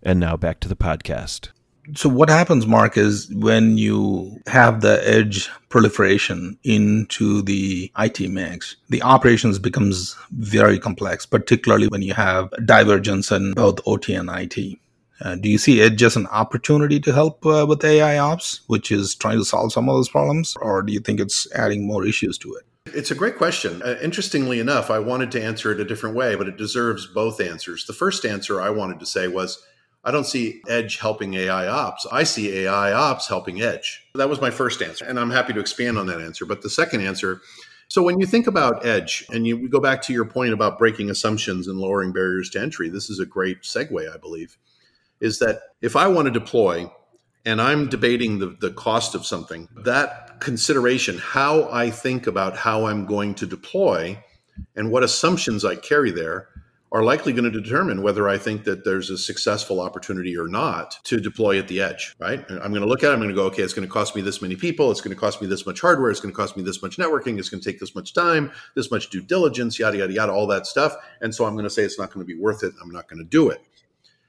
And 0.05 0.19
now 0.19 0.37
back 0.37 0.59
to 0.61 0.69
the 0.69 0.75
podcast. 0.75 1.49
So, 1.95 2.09
what 2.09 2.29
happens, 2.29 2.65
Mark, 2.65 2.97
is 2.97 3.29
when 3.33 3.77
you 3.77 4.39
have 4.47 4.81
the 4.81 5.07
edge 5.07 5.49
proliferation 5.69 6.57
into 6.63 7.41
the 7.41 7.91
IT 7.97 8.19
mix, 8.31 8.75
the 8.89 9.03
operations 9.03 9.59
becomes 9.59 10.15
very 10.31 10.79
complex, 10.79 11.25
particularly 11.25 11.87
when 11.87 12.01
you 12.01 12.13
have 12.13 12.49
divergence 12.65 13.31
in 13.31 13.53
both 13.53 13.79
OT 13.85 14.13
and 14.13 14.29
IT. 14.31 14.79
Uh, 15.21 15.35
do 15.35 15.47
you 15.47 15.57
see 15.57 15.81
Edge 15.81 16.03
as 16.03 16.15
an 16.15 16.27
opportunity 16.27 16.99
to 16.99 17.13
help 17.13 17.45
uh, 17.45 17.65
with 17.67 17.83
AI 17.83 18.17
ops, 18.17 18.61
which 18.67 18.91
is 18.91 19.15
trying 19.15 19.37
to 19.37 19.45
solve 19.45 19.71
some 19.71 19.87
of 19.87 19.95
those 19.95 20.09
problems, 20.09 20.55
or 20.61 20.81
do 20.81 20.91
you 20.91 20.99
think 20.99 21.19
it's 21.19 21.51
adding 21.53 21.87
more 21.87 22.05
issues 22.05 22.37
to 22.39 22.53
it? 22.55 22.65
It's 22.93 23.11
a 23.11 23.15
great 23.15 23.37
question. 23.37 23.81
Uh, 23.81 23.97
interestingly 24.01 24.59
enough, 24.59 24.91
I 24.91 24.99
wanted 24.99 25.31
to 25.31 25.43
answer 25.43 25.71
it 25.71 25.79
a 25.79 25.85
different 25.85 26.15
way, 26.15 26.35
but 26.35 26.47
it 26.47 26.57
deserves 26.57 27.07
both 27.07 27.39
answers. 27.39 27.85
The 27.85 27.93
first 27.93 28.25
answer 28.25 28.61
I 28.61 28.69
wanted 28.69 28.99
to 28.99 29.05
say 29.05 29.27
was 29.27 29.63
I 30.05 30.11
don't 30.11 30.25
see 30.25 30.61
Edge 30.67 30.99
helping 30.99 31.33
AI 31.33 31.67
ops. 31.67 32.05
I 32.11 32.23
see 32.23 32.59
AI 32.59 32.93
ops 32.93 33.27
helping 33.27 33.61
Edge. 33.61 34.07
That 34.13 34.29
was 34.29 34.39
my 34.39 34.51
first 34.51 34.81
answer. 34.81 35.03
And 35.03 35.19
I'm 35.19 35.31
happy 35.31 35.51
to 35.53 35.59
expand 35.59 35.97
on 35.97 36.05
that 36.07 36.21
answer. 36.21 36.45
But 36.45 36.61
the 36.61 36.69
second 36.69 37.01
answer 37.01 37.41
so 37.87 38.01
when 38.01 38.19
you 38.19 38.25
think 38.25 38.47
about 38.47 38.85
Edge 38.85 39.25
and 39.31 39.45
you 39.45 39.69
go 39.69 39.79
back 39.79 40.01
to 40.03 40.13
your 40.13 40.25
point 40.25 40.53
about 40.53 40.79
breaking 40.79 41.09
assumptions 41.09 41.67
and 41.67 41.77
lowering 41.77 42.11
barriers 42.11 42.49
to 42.51 42.61
entry, 42.61 42.89
this 42.89 43.09
is 43.09 43.19
a 43.19 43.25
great 43.25 43.61
segue, 43.61 44.11
I 44.11 44.17
believe, 44.17 44.57
is 45.19 45.39
that 45.39 45.61
if 45.81 45.95
I 45.95 46.07
want 46.07 46.25
to 46.25 46.31
deploy 46.31 46.91
and 47.45 47.61
I'm 47.61 47.87
debating 47.87 48.39
the, 48.39 48.57
the 48.59 48.71
cost 48.71 49.13
of 49.13 49.25
something, 49.25 49.69
that 49.83 50.39
consideration, 50.39 51.19
how 51.19 51.69
I 51.71 51.91
think 51.91 52.25
about 52.25 52.57
how 52.57 52.87
I'm 52.87 53.05
going 53.05 53.35
to 53.35 53.45
deploy 53.45 54.21
and 54.75 54.89
what 54.89 55.03
assumptions 55.03 55.63
I 55.63 55.75
carry 55.75 56.11
there 56.11 56.49
are 56.95 57.03
likely 57.03 57.33
going 57.33 57.43
to 57.43 57.51
determine 57.51 58.01
whether 58.01 58.29
I 58.29 58.37
think 58.37 58.63
that 58.63 58.85
there's 58.85 59.09
a 59.09 59.17
successful 59.17 59.81
opportunity 59.81 60.37
or 60.37 60.47
not 60.47 60.97
to 61.03 61.19
deploy 61.19 61.59
at 61.59 61.67
the 61.67 61.81
edge, 61.81 62.15
right? 62.19 62.39
I'm 62.49 62.71
going 62.71 62.83
to 62.83 62.87
look 62.87 63.03
at 63.03 63.09
it, 63.09 63.13
I'm 63.13 63.19
going 63.19 63.27
to 63.27 63.35
go, 63.35 63.43
okay, 63.47 63.63
it's 63.63 63.73
going 63.73 63.85
to 63.85 63.93
cost 63.93 64.15
me 64.15 64.21
this 64.21 64.41
many 64.41 64.55
people, 64.55 64.91
it's 64.91 65.01
going 65.01 65.13
to 65.13 65.19
cost 65.19 65.41
me 65.41 65.47
this 65.49 65.65
much 65.65 65.81
hardware, 65.81 66.09
it's 66.09 66.21
going 66.21 66.33
to 66.33 66.37
cost 66.37 66.55
me 66.55 66.63
this 66.63 66.81
much 66.81 66.95
networking, 66.95 67.37
it's 67.37 67.49
going 67.49 67.59
to 67.59 67.69
take 67.69 67.81
this 67.81 67.95
much 67.95 68.13
time, 68.13 68.49
this 68.75 68.91
much 68.91 69.09
due 69.09 69.21
diligence, 69.21 69.77
yada, 69.77 69.97
yada, 69.97 70.13
yada, 70.13 70.31
all 70.31 70.47
that 70.47 70.65
stuff. 70.65 70.95
And 71.19 71.35
so 71.35 71.43
I'm 71.43 71.55
going 71.55 71.65
to 71.65 71.69
say 71.69 71.83
it's 71.83 71.99
not 71.99 72.13
going 72.13 72.25
to 72.25 72.33
be 72.33 72.39
worth 72.39 72.63
it. 72.63 72.71
I'm 72.81 72.91
not 72.91 73.09
going 73.09 73.19
to 73.19 73.29
do 73.29 73.49
it. 73.49 73.61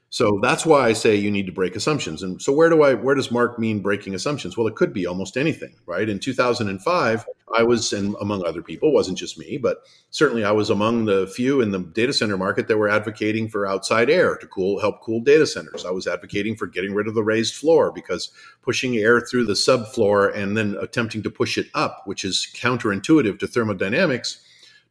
So 0.09 0.39
that's 0.41 0.65
why 0.65 0.87
I 0.87 0.93
say 0.93 1.15
you 1.15 1.29
need 1.29 1.47
to 1.47 1.51
break 1.51 1.75
assumptions. 1.75 2.23
And 2.23 2.41
so 2.41 2.53
where 2.53 2.69
do 2.69 2.81
I 2.81 2.93
where 2.93 3.15
does 3.15 3.29
Mark 3.29 3.59
mean 3.59 3.81
breaking 3.81 4.15
assumptions? 4.15 4.55
Well, 4.55 4.67
it 4.67 4.75
could 4.75 4.93
be 4.93 5.05
almost 5.05 5.35
anything, 5.35 5.75
right? 5.85 6.07
In 6.07 6.17
2005, 6.17 7.25
I 7.57 7.63
was 7.63 7.91
and 7.91 8.15
among 8.21 8.45
other 8.45 8.61
people, 8.61 8.93
wasn't 8.93 9.17
just 9.17 9.37
me, 9.37 9.57
but 9.57 9.83
certainly 10.09 10.45
I 10.45 10.51
was 10.51 10.69
among 10.69 11.05
the 11.05 11.27
few 11.27 11.59
in 11.59 11.71
the 11.71 11.79
data 11.79 12.13
center 12.13 12.37
market 12.37 12.67
that 12.67 12.77
were 12.77 12.89
advocating 12.89 13.49
for 13.49 13.67
outside 13.67 14.09
air 14.09 14.37
to 14.37 14.47
cool 14.47 14.79
help 14.79 15.01
cool 15.01 15.19
data 15.19 15.45
centers. 15.45 15.85
I 15.85 15.91
was 15.91 16.07
advocating 16.07 16.55
for 16.55 16.67
getting 16.67 16.93
rid 16.93 17.07
of 17.07 17.13
the 17.13 17.23
raised 17.23 17.55
floor 17.55 17.91
because 17.91 18.31
pushing 18.61 18.95
air 18.95 19.19
through 19.19 19.45
the 19.45 19.53
subfloor 19.53 20.33
and 20.33 20.55
then 20.55 20.77
attempting 20.79 21.23
to 21.23 21.29
push 21.29 21.57
it 21.57 21.67
up, 21.73 22.03
which 22.05 22.23
is 22.23 22.47
counterintuitive 22.55 23.39
to 23.39 23.47
thermodynamics, 23.47 24.41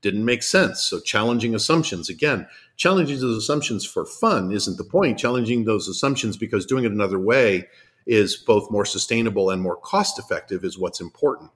didn't 0.03 0.25
make 0.25 0.43
sense. 0.43 0.83
So 0.83 1.01
challenging 1.01 1.55
assumptions 1.55 2.09
again 2.09 2.47
challenging 2.77 3.19
those 3.21 3.39
assumptions 3.39 3.85
for 3.85 4.05
fun 4.05 4.53
isn't 4.53 4.77
the 4.77 4.85
point. 4.85 5.19
Challenging 5.19 5.65
those 5.65 5.89
assumptions 5.89 6.37
because 6.37 6.67
doing 6.67 6.85
it 6.85 6.93
another 6.93 7.19
way 7.19 7.69
is 8.07 8.37
both 8.37 8.71
more 8.71 8.85
sustainable 8.85 9.51
and 9.51 9.61
more 9.61 9.77
cost 9.77 10.19
effective 10.19 10.65
is 10.65 10.79
what's 10.79 11.01
important. 11.01 11.51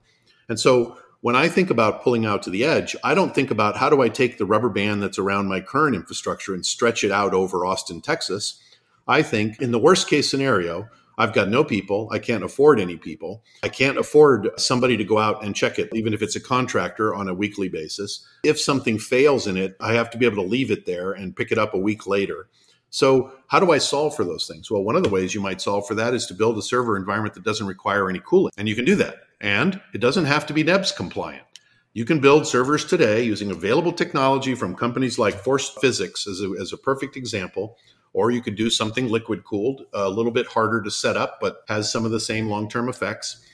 And 0.49 0.59
so 0.59 0.99
when 1.21 1.37
I 1.37 1.49
think 1.49 1.71
about 1.71 2.03
pulling 2.03 2.27
out 2.27 2.43
to 2.45 2.51
the 2.51 2.65
edge, 2.65 2.97
I 3.05 3.15
don't 3.15 3.35
think 3.35 3.51
about 3.51 3.77
how 3.77 3.91
do 3.91 4.03
I 4.03 4.09
take 4.09 4.39
the 4.39 4.47
rubber 4.47 4.71
band 4.71 5.03
that's 5.03 5.19
around 5.19 5.49
my 5.49 5.61
current 5.61 5.95
infrastructure 5.95 6.55
and 6.55 6.65
stretch 6.65 7.05
it 7.05 7.13
out 7.13 7.35
over 7.35 7.65
Austin, 7.65 8.01
Texas. 8.01 8.61
I 9.07 9.23
think 9.23 9.61
in 9.61 9.71
the 9.71 9.79
worst 9.79 10.09
case 10.09 10.31
scenario, 10.31 10.89
I've 11.21 11.35
got 11.35 11.51
no 11.51 11.63
people. 11.63 12.09
I 12.11 12.19
can't 12.19 12.43
afford 12.43 12.81
any 12.81 12.97
people. 12.97 13.45
I 13.63 13.69
can't 13.69 13.99
afford 13.99 14.49
somebody 14.59 14.97
to 14.97 15.05
go 15.05 15.19
out 15.19 15.45
and 15.45 15.55
check 15.55 15.79
it, 15.79 15.91
even 15.93 16.15
if 16.15 16.23
it's 16.23 16.35
a 16.35 16.41
contractor 16.41 17.15
on 17.15 17.29
a 17.29 17.35
weekly 17.35 17.69
basis. 17.69 18.27
If 18.43 18.59
something 18.59 18.99
fails 18.99 19.47
in 19.47 19.59
it, 19.59 19.77
I 19.81 19.93
have 19.93 20.09
to 20.11 20.19
be 20.19 20.25
able 20.25 20.43
to 20.43 20.49
leave 20.49 20.71
it 20.71 20.87
there 20.87 21.13
and 21.13 21.37
pick 21.37 21.53
it 21.53 21.59
up 21.59 21.75
a 21.75 21.79
week 21.79 22.07
later. 22.07 22.49
So, 22.89 23.33
how 23.49 23.61
do 23.61 23.71
I 23.71 23.79
solve 23.79 24.17
for 24.17 24.25
those 24.25 24.47
things? 24.47 24.71
Well, 24.71 24.83
one 24.83 24.97
of 24.97 25.03
the 25.03 25.11
ways 25.11 25.35
you 25.35 25.43
might 25.43 25.61
solve 25.61 25.87
for 25.87 25.95
that 25.95 26.15
is 26.15 26.25
to 26.27 26.35
build 26.35 26.57
a 26.57 26.63
server 26.63 26.97
environment 26.97 27.35
that 27.35 27.45
doesn't 27.45 27.67
require 27.67 28.09
any 28.09 28.21
cooling. 28.25 28.53
And 28.57 28.67
you 28.67 28.75
can 28.75 28.87
do 28.87 28.97
that. 28.97 29.17
And 29.43 29.79
it 29.93 30.01
doesn't 30.01 30.25
have 30.25 30.47
to 30.47 30.55
be 30.55 30.65
NEBS 30.65 30.97
compliant. 30.97 31.45
You 31.93 32.07
can 32.07 32.21
build 32.21 32.47
servers 32.47 32.85
today 32.85 33.23
using 33.23 33.51
available 33.51 33.93
technology 33.93 34.55
from 34.55 34.75
companies 34.75 35.19
like 35.19 35.35
Forced 35.35 35.81
Physics, 35.81 36.27
as 36.27 36.41
a, 36.41 36.55
as 36.61 36.73
a 36.73 36.79
perfect 36.79 37.17
example, 37.17 37.77
or 38.13 38.31
you 38.31 38.43
could 38.43 38.57
do 38.57 38.71
something 38.71 39.09
liquid 39.09 39.45
cooled, 39.45 39.83
a 39.93 40.09
little 40.09 40.33
bit 40.33 40.47
harder 40.47 40.83
to 40.83 40.91
set 40.91 41.17
up, 41.17 41.39
but 41.41 41.63
has 41.69 41.91
some 41.91 42.05
of 42.05 42.11
the 42.11 42.21
same 42.21 42.49
long 42.49 42.69
term 42.69 42.89
effects, 42.89 43.45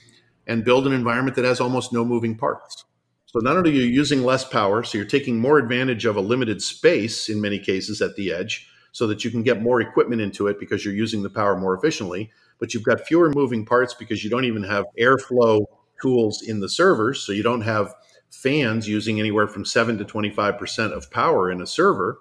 and 0.47 0.65
build 0.65 0.87
an 0.87 0.93
environment 0.93 1.37
that 1.37 1.45
has 1.45 1.61
almost 1.61 1.93
no 1.93 2.05
moving 2.05 2.37
parts. 2.37 2.85
So 3.27 3.41
not 3.41 3.57
only 3.57 3.71
are 3.71 3.75
you 3.75 3.83
using 3.83 4.25
less 4.25 4.45
power, 4.45 4.83
so 4.83 4.97
you're 4.97 5.07
taking 5.07 5.39
more 5.39 5.59
advantage 5.59 6.05
of 6.05 6.17
a 6.17 6.21
limited 6.21 6.63
space 6.63 7.29
in 7.29 7.41
many 7.41 7.59
cases 7.59 8.01
at 8.01 8.17
the 8.17 8.33
edge, 8.33 8.69
so 8.93 9.07
that 9.09 9.25
you 9.25 9.31
can 9.31 9.43
get 9.43 9.61
more 9.61 9.81
equipment 9.81 10.23
into 10.23 10.47
it 10.47 10.59
because 10.59 10.85
you're 10.85 10.95
using 10.95 11.23
the 11.23 11.29
power 11.29 11.55
more 11.55 11.75
efficiently, 11.75 12.31
but 12.59 12.73
you've 12.73 12.83
got 12.83 13.07
fewer 13.07 13.31
moving 13.31 13.67
parts 13.67 13.93
because 13.93 14.25
you 14.25 14.31
don't 14.31 14.47
even 14.47 14.63
have 14.63 14.87
airflow 14.99 15.67
tools 16.01 16.41
in 16.41 16.61
the 16.61 16.69
servers, 16.69 17.21
so 17.21 17.33
you 17.33 17.43
don't 17.43 17.61
have 17.61 17.95
fans 18.31 18.89
using 18.89 19.21
anywhere 19.21 19.49
from 19.49 19.65
7 19.65 19.99
to 19.99 20.05
25% 20.05 20.93
of 20.93 21.11
power 21.11 21.51
in 21.51 21.61
a 21.61 21.67
server 21.67 22.21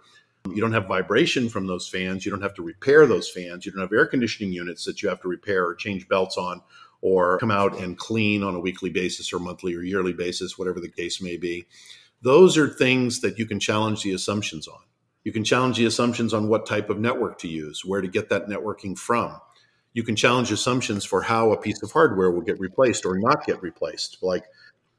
you 0.54 0.62
don't 0.62 0.74
have 0.74 0.88
vibration 0.88 1.50
from 1.50 1.68
those 1.68 1.88
fans. 1.88 2.26
You 2.26 2.32
don't 2.32 2.42
have 2.42 2.54
to 2.56 2.64
repair 2.64 3.08
those 3.08 3.30
fans. 3.30 3.66
You 3.66 3.72
don't 3.72 3.82
have 3.82 3.94
air 3.94 4.06
conditioning 4.06 4.54
units 4.54 4.86
that 4.86 5.02
you 5.02 5.10
have 5.10 5.22
to 5.22 5.28
repair 5.28 5.66
or 5.66 5.76
change 5.76 6.08
belts 6.08 6.38
on 6.38 6.62
or 7.02 7.38
come 7.40 7.52
out 7.52 7.80
and 7.80 7.98
clean 7.98 8.44
on 8.44 8.56
a 8.56 8.60
weekly 8.60 8.90
basis 8.90 9.32
or 9.34 9.40
monthly 9.40 9.76
or 9.76 9.82
yearly 9.82 10.14
basis, 10.14 10.58
whatever 10.58 10.80
the 10.80 10.90
case 10.90 11.22
may 11.22 11.38
be. 11.38 11.66
Those 12.22 12.58
are 12.58 12.68
things 12.68 13.22
that 13.22 13.38
you 13.38 13.46
can 13.46 13.60
challenge 13.60 14.04
the 14.04 14.14
assumptions 14.14 14.68
on. 14.68 14.80
You 15.24 15.32
can 15.32 15.44
challenge 15.44 15.78
the 15.78 15.86
assumptions 15.86 16.34
on 16.34 16.48
what 16.48 16.66
type 16.66 16.90
of 16.90 17.00
network 17.00 17.40
to 17.40 17.48
use, 17.48 17.84
where 17.84 18.02
to 18.02 18.08
get 18.08 18.30
that 18.30 18.48
networking 18.48 18.98
from. 18.98 19.40
You 19.94 20.04
can 20.04 20.16
challenge 20.16 20.52
assumptions 20.52 21.06
for 21.06 21.22
how 21.22 21.52
a 21.52 21.62
piece 21.62 21.82
of 21.82 21.92
hardware 21.92 22.32
will 22.32 22.42
get 22.42 22.60
replaced 22.60 23.06
or 23.06 23.18
not 23.18 23.46
get 23.46 23.62
replaced. 23.62 24.20
Like, 24.22 24.44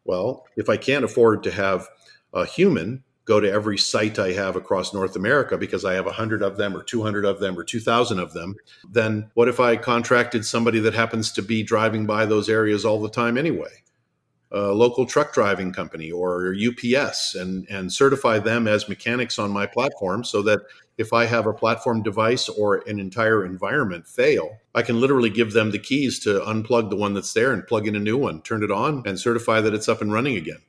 well, 0.04 0.44
if 0.56 0.68
I 0.68 0.76
can't 0.76 1.04
afford 1.04 1.42
to 1.44 1.50
have 1.50 1.88
a 2.32 2.44
human 2.44 3.04
go 3.26 3.40
to 3.40 3.50
every 3.50 3.76
site 3.76 4.18
I 4.18 4.32
have 4.32 4.56
across 4.56 4.94
North 4.94 5.16
America 5.16 5.58
because 5.58 5.84
I 5.84 5.94
have 5.94 6.06
100 6.06 6.42
of 6.42 6.56
them 6.56 6.76
or 6.76 6.82
200 6.82 7.24
of 7.24 7.40
them 7.40 7.58
or 7.58 7.64
2,000 7.64 8.18
of 8.18 8.32
them, 8.32 8.54
then 8.88 9.30
what 9.34 9.48
if 9.48 9.60
I 9.60 9.76
contracted 9.76 10.46
somebody 10.46 10.78
that 10.80 10.94
happens 10.94 11.32
to 11.32 11.42
be 11.42 11.62
driving 11.62 12.06
by 12.06 12.24
those 12.24 12.48
areas 12.48 12.84
all 12.84 13.02
the 13.02 13.10
time 13.10 13.36
anyway? 13.36 13.82
A 14.52 14.72
local 14.72 15.06
truck 15.06 15.34
driving 15.34 15.72
company 15.72 16.12
or 16.12 16.54
UPS 16.54 17.34
and, 17.34 17.66
and 17.68 17.92
certify 17.92 18.38
them 18.38 18.68
as 18.68 18.88
mechanics 18.88 19.40
on 19.40 19.50
my 19.50 19.66
platform 19.66 20.22
so 20.22 20.40
that 20.42 20.60
if 20.96 21.12
I 21.12 21.26
have 21.26 21.46
a 21.46 21.52
platform 21.52 22.04
device 22.04 22.48
or 22.48 22.76
an 22.86 23.00
entire 23.00 23.44
environment 23.44 24.06
fail, 24.06 24.58
I 24.72 24.82
can 24.82 25.00
literally 25.00 25.30
give 25.30 25.52
them 25.52 25.72
the 25.72 25.80
keys 25.80 26.20
to 26.20 26.40
unplug 26.40 26.90
the 26.90 26.96
one 26.96 27.12
that's 27.12 27.32
there 27.32 27.52
and 27.52 27.66
plug 27.66 27.88
in 27.88 27.96
a 27.96 28.00
new 28.00 28.16
one, 28.16 28.40
turn 28.42 28.62
it 28.62 28.70
on, 28.70 29.02
and 29.04 29.18
certify 29.18 29.60
that 29.60 29.74
it's 29.74 29.88
up 29.88 30.00
and 30.00 30.12
running 30.12 30.36
again. 30.36 30.60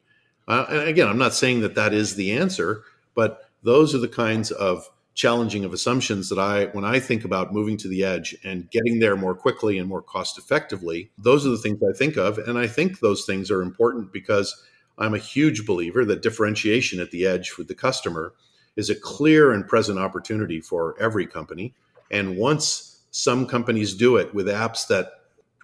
Uh, 0.48 0.66
and 0.70 0.80
again, 0.88 1.08
I'm 1.08 1.18
not 1.18 1.34
saying 1.34 1.62
that 1.62 1.76
that 1.76 1.94
is 1.94 2.16
the 2.16 2.32
answer, 2.32 2.84
but 3.16 3.50
those 3.64 3.94
are 3.94 4.00
the 4.00 4.08
kinds 4.08 4.52
of 4.52 4.90
challenging 5.14 5.66
of 5.66 5.74
assumptions 5.74 6.30
that 6.30 6.38
I, 6.38 6.66
when 6.68 6.86
I 6.86 7.00
think 7.00 7.26
about 7.26 7.52
moving 7.52 7.76
to 7.78 7.88
the 7.88 8.04
edge 8.04 8.36
and 8.44 8.70
getting 8.70 9.00
there 9.00 9.18
more 9.18 9.34
quickly 9.34 9.80
and 9.80 9.90
more 9.90 10.02
cost 10.02 10.38
effectively, 10.38 11.12
those 11.18 11.46
are 11.46 11.50
the 11.50 11.58
things 11.58 11.80
I 11.82 11.98
think 11.98 12.18
of. 12.18 12.38
And 12.38 12.58
I 12.58 12.68
think 12.68 13.00
those 13.00 13.26
things 13.26 13.50
are 13.50 13.64
important 13.64 14.14
because 14.14 14.64
I'm 14.98 15.16
a 15.16 15.20
huge 15.20 15.66
believer 15.66 16.06
that 16.06 16.22
differentiation 16.22 17.00
at 17.00 17.12
the 17.12 17.26
edge 17.26 17.58
with 17.58 17.68
the 17.68 17.76
customer 17.76 18.34
is 18.76 18.92
a 18.92 18.96
clear 18.96 19.52
and 19.52 19.68
present 19.68 19.98
opportunity 19.98 20.62
for 20.62 20.96
every 21.00 21.26
company. 21.26 21.74
And 22.12 22.38
once 22.38 23.00
some 23.10 23.48
companies 23.48 23.96
do 23.96 24.18
it 24.18 24.36
with 24.36 24.46
apps 24.46 24.88
that 24.88 25.10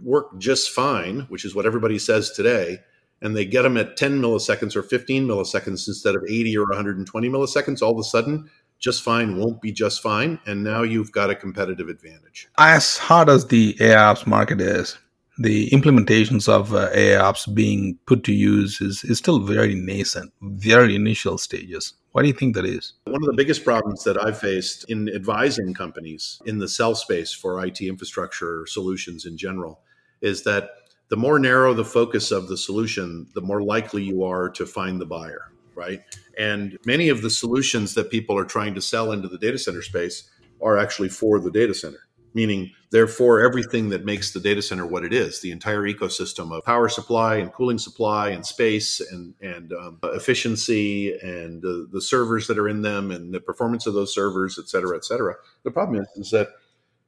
work 0.01 0.37
just 0.39 0.71
fine, 0.71 1.21
which 1.29 1.45
is 1.45 1.53
what 1.53 1.67
everybody 1.67 1.99
says 1.99 2.31
today, 2.31 2.79
and 3.23 3.35
they 3.35 3.45
get 3.45 3.63
them 3.63 3.77
at 3.77 3.97
10 3.97 4.21
milliseconds 4.21 4.75
or 4.75 4.83
15 4.83 5.25
milliseconds 5.25 5.87
instead 5.87 6.13
of 6.13 6.23
80 6.23 6.57
or 6.57 6.65
120 6.67 7.29
milliseconds, 7.29 7.81
all 7.81 7.93
of 7.93 7.97
a 7.97 8.03
sudden, 8.03 8.49
just 8.79 9.01
fine 9.01 9.37
won't 9.37 9.61
be 9.61 9.71
just 9.71 10.01
fine. 10.01 10.39
And 10.45 10.61
now 10.61 10.83
you've 10.83 11.13
got 11.13 11.29
a 11.29 11.35
competitive 11.35 11.87
advantage. 11.87 12.49
As 12.57 12.97
hard 12.97 13.29
as 13.29 13.47
the 13.47 13.75
AIOps 13.75 14.27
market 14.27 14.59
is, 14.59 14.97
the 15.37 15.69
implementations 15.69 16.49
of 16.49 16.75
uh, 16.75 16.91
AIOps 16.91 17.55
being 17.55 17.97
put 18.05 18.25
to 18.25 18.33
use 18.33 18.81
is, 18.81 19.05
is 19.05 19.19
still 19.19 19.39
very 19.39 19.73
nascent, 19.73 20.33
very 20.41 20.93
initial 20.93 21.37
stages. 21.37 21.93
Why 22.11 22.21
do 22.21 22.27
you 22.27 22.33
think 22.33 22.55
that 22.55 22.65
is? 22.65 22.93
One 23.05 23.23
of 23.23 23.27
the 23.27 23.33
biggest 23.33 23.63
problems 23.63 24.03
that 24.03 24.21
I've 24.21 24.37
faced 24.37 24.87
in 24.89 25.09
advising 25.09 25.73
companies 25.73 26.41
in 26.45 26.59
the 26.59 26.67
sell 26.67 26.93
space 26.93 27.31
for 27.31 27.65
IT 27.65 27.81
infrastructure 27.81 28.65
solutions 28.67 29.25
in 29.25 29.37
general 29.37 29.79
is 30.21 30.43
that 30.43 30.69
the 31.13 31.17
more 31.17 31.37
narrow 31.37 31.75
the 31.75 31.85
focus 31.85 32.31
of 32.31 32.47
the 32.47 32.57
solution, 32.57 33.27
the 33.35 33.41
more 33.41 33.61
likely 33.61 34.01
you 34.01 34.23
are 34.23 34.49
to 34.49 34.65
find 34.65 34.99
the 34.99 35.05
buyer, 35.05 35.51
right? 35.75 36.01
And 36.39 36.79
many 36.87 37.07
of 37.09 37.21
the 37.21 37.29
solutions 37.29 37.93
that 37.93 38.09
people 38.09 38.35
are 38.35 38.45
trying 38.45 38.73
to 38.73 38.81
sell 38.81 39.11
into 39.11 39.27
the 39.27 39.37
data 39.37 39.59
center 39.59 39.83
space 39.83 40.27
are 40.59 40.75
actually 40.75 41.09
for 41.09 41.39
the 41.39 41.51
data 41.51 41.75
center, 41.75 42.07
meaning 42.33 42.71
they're 42.89 43.05
for 43.05 43.41
everything 43.41 43.89
that 43.89 44.05
makes 44.05 44.33
the 44.33 44.39
data 44.39 44.63
center 44.63 44.87
what 44.87 45.05
it 45.05 45.13
is 45.13 45.39
the 45.39 45.51
entire 45.51 45.83
ecosystem 45.83 46.51
of 46.51 46.63
power 46.63 46.89
supply 46.89 47.35
and 47.35 47.53
cooling 47.53 47.77
supply 47.77 48.29
and 48.29 48.43
space 48.43 48.99
and, 48.99 49.35
and 49.39 49.71
um, 49.71 49.99
efficiency 50.05 51.15
and 51.19 51.61
the, 51.61 51.87
the 51.91 52.01
servers 52.01 52.47
that 52.47 52.57
are 52.57 52.67
in 52.67 52.81
them 52.81 53.11
and 53.11 53.31
the 53.31 53.39
performance 53.39 53.85
of 53.85 53.93
those 53.93 54.15
servers, 54.15 54.57
et 54.57 54.67
cetera, 54.67 54.97
et 54.97 55.05
cetera. 55.05 55.35
The 55.61 55.69
problem 55.69 56.01
is, 56.01 56.07
is 56.15 56.31
that 56.31 56.47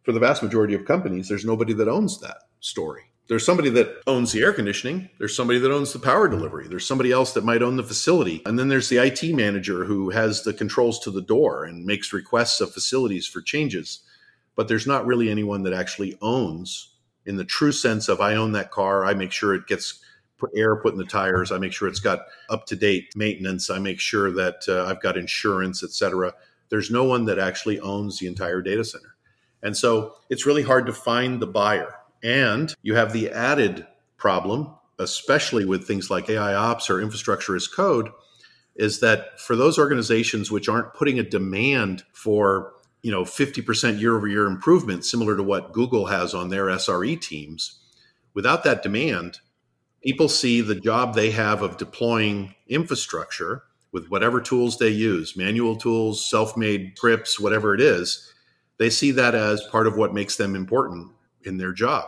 for 0.04 0.12
the 0.12 0.20
vast 0.20 0.44
majority 0.44 0.76
of 0.76 0.86
companies, 0.86 1.28
there's 1.28 1.44
nobody 1.44 1.74
that 1.74 1.88
owns 1.88 2.20
that 2.20 2.44
story 2.60 3.06
There's 3.28 3.46
somebody 3.46 3.72
that 3.72 4.04
owns 4.06 4.32
the 4.32 4.44
air 4.44 4.54
conditioning. 4.54 5.10
There's 5.18 5.36
somebody 5.36 5.58
that 5.58 5.72
owns 5.72 5.92
the 5.92 6.00
power 6.00 6.28
delivery. 6.28 6.68
There's 6.68 6.88
somebody 6.88 7.12
else 7.12 7.34
that 7.34 7.44
might 7.44 7.64
own 7.64 7.76
the 7.76 7.84
facility. 7.84 8.44
And 8.46 8.60
then 8.60 8.68
there's 8.68 8.90
the 8.90 9.00
IT 9.00 9.24
manager 9.34 9.86
who 9.86 10.12
has 10.12 10.44
the 10.44 10.54
controls 10.54 11.00
to 11.00 11.12
the 11.12 11.24
door 11.24 11.64
and 11.64 11.86
makes 11.86 12.14
requests 12.14 12.62
of 12.62 12.72
facilities 12.72 13.26
for 13.26 13.42
changes. 13.42 14.02
But 14.56 14.68
there's 14.68 14.86
not 14.86 15.08
really 15.08 15.32
anyone 15.32 15.64
that 15.64 15.74
actually 15.74 16.18
owns 16.22 16.94
in 17.26 17.36
the 17.36 17.44
true 17.44 17.72
sense 17.72 18.10
of 18.10 18.22
I 18.22 18.36
own 18.36 18.52
that 18.52 18.70
car. 18.70 19.06
I 19.06 19.16
make 19.16 19.32
sure 19.32 19.56
it 19.56 19.66
gets 19.66 20.00
air 20.56 20.76
put 20.76 20.94
in 20.94 21.00
the 21.00 21.06
tires. 21.06 21.52
I 21.52 21.58
make 21.58 21.74
sure 21.74 21.88
it's 21.88 22.00
got 22.00 22.28
up 22.52 22.68
to 22.68 22.76
date 22.76 23.16
maintenance. 23.16 23.72
I 23.72 23.80
make 23.80 24.00
sure 24.00 24.32
that 24.34 24.66
uh, 24.68 24.86
I've 24.86 25.02
got 25.02 25.18
insurance, 25.18 25.84
etc. 25.84 26.36
There's 26.70 26.92
no 26.92 27.04
one 27.04 27.26
that 27.26 27.40
actually 27.40 27.80
owns 27.80 28.20
the 28.20 28.28
entire 28.28 28.62
data 28.62 28.84
center. 28.84 29.16
And 29.64 29.76
so 29.76 30.14
it's 30.30 30.46
really 30.46 30.62
hard 30.62 30.86
to 30.86 30.94
find 30.94 31.42
the 31.42 31.48
buyer 31.48 31.96
and 32.26 32.74
you 32.82 32.96
have 32.96 33.14
the 33.14 33.30
added 33.30 33.86
problem, 34.18 34.74
especially 34.98 35.64
with 35.64 35.86
things 35.86 36.10
like 36.10 36.28
AI 36.28 36.56
ops 36.56 36.90
or 36.90 37.00
infrastructure 37.00 37.56
as 37.56 37.68
code, 37.68 38.10
is 38.76 39.00
that 39.00 39.40
for 39.40 39.56
those 39.56 39.78
organizations 39.78 40.50
which 40.50 40.68
aren't 40.68 40.96
putting 40.96 41.20
a 41.20 41.24
demand 41.24 42.04
for 42.14 42.74
you 43.04 43.12
know 43.12 43.24
50% 43.24 44.00
year 44.00 44.18
over 44.18 44.28
year 44.28 44.48
improvement 44.48 45.06
similar 45.06 45.38
to 45.38 45.44
what 45.44 45.72
Google 45.72 46.08
has 46.08 46.34
on 46.34 46.50
their 46.50 46.66
SRE 46.66 47.22
teams, 47.22 47.80
without 48.34 48.64
that 48.64 48.82
demand, 48.82 49.40
people 50.04 50.28
see 50.28 50.62
the 50.62 50.76
job 50.76 51.14
they 51.14 51.30
have 51.30 51.62
of 51.62 51.78
deploying 51.78 52.56
infrastructure 52.68 53.64
with 53.92 54.10
whatever 54.10 54.42
tools 54.42 54.80
they 54.80 54.90
use, 54.90 55.38
manual 55.38 55.76
tools, 55.76 56.28
self-made 56.28 56.94
scripts, 56.98 57.40
whatever 57.40 57.76
it 57.76 57.80
is, 57.80 58.34
they 58.78 58.90
see 58.90 59.12
that 59.12 59.36
as 59.36 59.62
part 59.72 59.86
of 59.86 59.96
what 59.96 60.14
makes 60.14 60.36
them 60.36 60.56
important 60.56 61.12
in 61.44 61.58
their 61.58 61.72
job. 61.72 62.06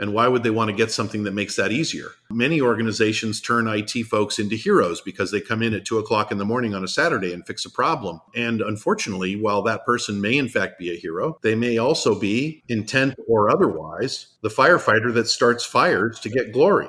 And 0.00 0.14
why 0.14 0.28
would 0.28 0.42
they 0.42 0.50
want 0.50 0.70
to 0.70 0.76
get 0.76 0.90
something 0.90 1.24
that 1.24 1.34
makes 1.34 1.56
that 1.56 1.72
easier? 1.72 2.12
Many 2.30 2.62
organizations 2.62 3.38
turn 3.38 3.68
IT 3.68 3.90
folks 4.04 4.38
into 4.38 4.56
heroes 4.56 5.02
because 5.02 5.30
they 5.30 5.42
come 5.42 5.62
in 5.62 5.74
at 5.74 5.84
two 5.84 5.98
o'clock 5.98 6.32
in 6.32 6.38
the 6.38 6.44
morning 6.46 6.74
on 6.74 6.82
a 6.82 6.88
Saturday 6.88 7.34
and 7.34 7.46
fix 7.46 7.66
a 7.66 7.70
problem. 7.70 8.18
And 8.34 8.62
unfortunately, 8.62 9.36
while 9.36 9.60
that 9.62 9.84
person 9.84 10.22
may 10.22 10.38
in 10.38 10.48
fact 10.48 10.78
be 10.78 10.90
a 10.90 10.96
hero, 10.96 11.38
they 11.42 11.54
may 11.54 11.76
also 11.76 12.18
be, 12.18 12.62
intent 12.66 13.14
or 13.28 13.50
otherwise, 13.50 14.28
the 14.40 14.48
firefighter 14.48 15.12
that 15.12 15.28
starts 15.28 15.66
fires 15.66 16.18
to 16.20 16.30
get 16.30 16.52
glory. 16.52 16.88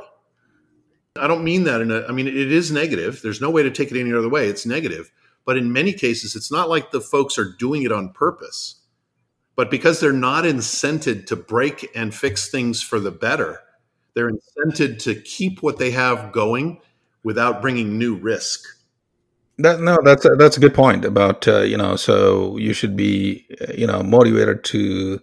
I 1.18 1.28
don't 1.28 1.44
mean 1.44 1.66
that 1.66 1.82
in 1.82 1.92
a, 1.92 2.06
I 2.08 2.14
mean, 2.14 2.28
it 2.28 2.36
is 2.36 2.72
negative. 2.72 3.22
There's 3.22 3.42
no 3.42 3.50
way 3.50 3.62
to 3.64 3.72
take 3.72 3.92
it 3.92 4.00
any 4.00 4.14
other 4.14 4.30
way. 4.30 4.48
It's 4.48 4.66
negative. 4.66 5.12
But 5.46 5.58
in 5.58 5.74
many 5.74 5.92
cases, 5.92 6.36
it's 6.36 6.52
not 6.52 6.70
like 6.70 6.92
the 6.92 7.02
folks 7.02 7.38
are 7.38 7.52
doing 7.60 7.84
it 7.84 7.92
on 7.92 8.14
purpose 8.14 8.81
but 9.62 9.70
because 9.70 10.00
they're 10.00 10.12
not 10.12 10.44
incented 10.44 11.28
to 11.28 11.36
break 11.36 11.88
and 11.94 12.16
fix 12.16 12.50
things 12.50 12.82
for 12.82 13.00
the 13.00 13.12
better, 13.12 13.60
they're 14.16 14.32
incented 14.32 14.98
to 15.04 15.14
keep 15.14 15.62
what 15.62 15.78
they 15.78 15.92
have 15.92 16.32
going 16.32 16.82
without 17.24 17.62
bringing 17.62 17.96
new 17.96 18.16
risk. 18.16 18.66
That, 19.60 19.80
no, 19.80 20.00
that's 20.04 20.26
a, 20.26 20.30
that's 20.30 20.58
a 20.58 20.60
good 20.60 20.74
point 20.74 21.06
about 21.06 21.48
uh, 21.48 21.60
you 21.60 21.78
know. 21.78 21.96
So 21.96 22.58
you 22.58 22.74
should 22.74 22.98
be 22.98 23.46
uh, 23.62 23.74
you 23.78 23.86
know 23.86 24.02
motivated 24.02 24.64
to 24.64 25.20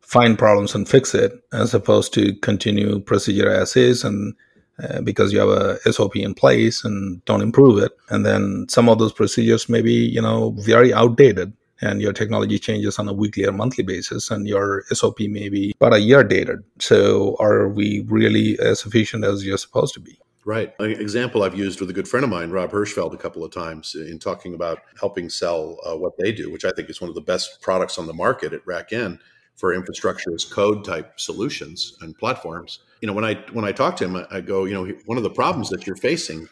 find 0.00 0.38
problems 0.38 0.74
and 0.74 0.88
fix 0.88 1.14
it, 1.14 1.44
as 1.52 1.74
opposed 1.74 2.14
to 2.14 2.34
continue 2.36 2.98
procedure 2.98 3.50
as 3.50 3.76
is 3.76 4.04
and 4.04 4.34
uh, 4.82 5.02
because 5.02 5.34
you 5.34 5.38
have 5.38 5.50
a 5.50 5.92
SOP 5.92 6.16
in 6.16 6.32
place 6.32 6.82
and 6.82 7.22
don't 7.26 7.42
improve 7.42 7.76
it, 7.82 7.92
and 8.08 8.24
then 8.24 8.64
some 8.70 8.88
of 8.88 8.98
those 8.98 9.12
procedures 9.12 9.68
may 9.68 9.82
be 9.82 9.92
you 9.92 10.22
know 10.22 10.52
very 10.60 10.94
outdated 10.94 11.52
and 11.82 12.00
your 12.00 12.12
technology 12.12 12.58
changes 12.58 12.98
on 12.98 13.08
a 13.08 13.12
weekly 13.12 13.44
or 13.44 13.52
monthly 13.52 13.84
basis 13.84 14.30
and 14.30 14.46
your 14.46 14.84
sop 14.92 15.20
may 15.20 15.48
be 15.48 15.74
about 15.80 15.92
a 15.92 16.00
year 16.00 16.24
dated 16.24 16.60
so 16.78 17.36
are 17.38 17.68
we 17.68 18.04
really 18.08 18.58
as 18.60 18.86
efficient 18.86 19.24
as 19.24 19.44
you're 19.44 19.58
supposed 19.58 19.92
to 19.94 20.00
be 20.00 20.18
Right. 20.44 20.74
An 20.80 20.90
example 20.90 21.44
I've 21.44 21.56
used 21.56 21.80
with 21.80 21.88
a 21.90 21.92
good 21.92 22.08
friend 22.08 22.24
of 22.24 22.30
mine, 22.30 22.50
Rob 22.50 22.72
Hirschfeld, 22.72 23.14
a 23.14 23.16
couple 23.16 23.44
of 23.44 23.52
times 23.52 23.94
in 23.94 24.18
talking 24.18 24.54
about 24.54 24.80
helping 24.98 25.30
sell 25.30 25.78
uh, 25.86 25.96
what 25.96 26.14
they 26.18 26.32
do, 26.32 26.50
which 26.50 26.64
I 26.64 26.72
think 26.72 26.90
is 26.90 27.00
one 27.00 27.08
of 27.08 27.14
the 27.14 27.20
best 27.20 27.60
products 27.60 27.96
on 27.96 28.08
the 28.08 28.12
market 28.12 28.52
at 28.52 28.64
RackN 28.66 29.20
for 29.54 29.72
infrastructure 29.72 30.34
as 30.34 30.44
code 30.44 30.84
type 30.84 31.20
solutions 31.20 31.96
and 32.00 32.18
platforms. 32.18 32.80
You 33.00 33.06
know, 33.06 33.12
when 33.12 33.24
I 33.24 33.34
when 33.52 33.64
I 33.64 33.70
talk 33.70 33.96
to 33.98 34.04
him, 34.04 34.16
I, 34.16 34.26
I 34.30 34.40
go, 34.40 34.64
you 34.64 34.74
know, 34.74 34.92
one 35.06 35.16
of 35.16 35.22
the 35.22 35.30
problems 35.30 35.68
that 35.70 35.86
you're 35.86 35.94
facing 35.94 36.48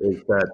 is 0.00 0.22
that 0.28 0.50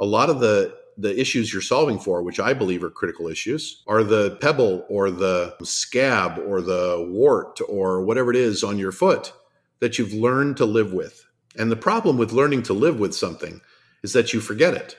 a 0.00 0.06
lot 0.06 0.30
of 0.30 0.40
the 0.40 0.74
the 0.96 1.18
issues 1.18 1.52
you're 1.52 1.62
solving 1.62 1.98
for, 1.98 2.22
which 2.22 2.40
I 2.40 2.52
believe 2.52 2.84
are 2.84 2.90
critical 2.90 3.28
issues, 3.28 3.82
are 3.86 4.04
the 4.04 4.36
pebble 4.40 4.84
or 4.88 5.10
the 5.10 5.56
scab 5.62 6.38
or 6.38 6.60
the 6.60 7.06
wart 7.10 7.60
or 7.68 8.04
whatever 8.04 8.30
it 8.30 8.36
is 8.36 8.62
on 8.62 8.78
your 8.78 8.92
foot 8.92 9.32
that 9.80 9.98
you've 9.98 10.12
learned 10.12 10.56
to 10.58 10.64
live 10.64 10.92
with. 10.92 11.26
And 11.56 11.70
the 11.70 11.76
problem 11.76 12.16
with 12.18 12.32
learning 12.32 12.62
to 12.64 12.72
live 12.72 13.00
with 13.00 13.14
something 13.14 13.60
is 14.02 14.12
that 14.12 14.32
you 14.32 14.40
forget 14.40 14.74
it 14.74 14.96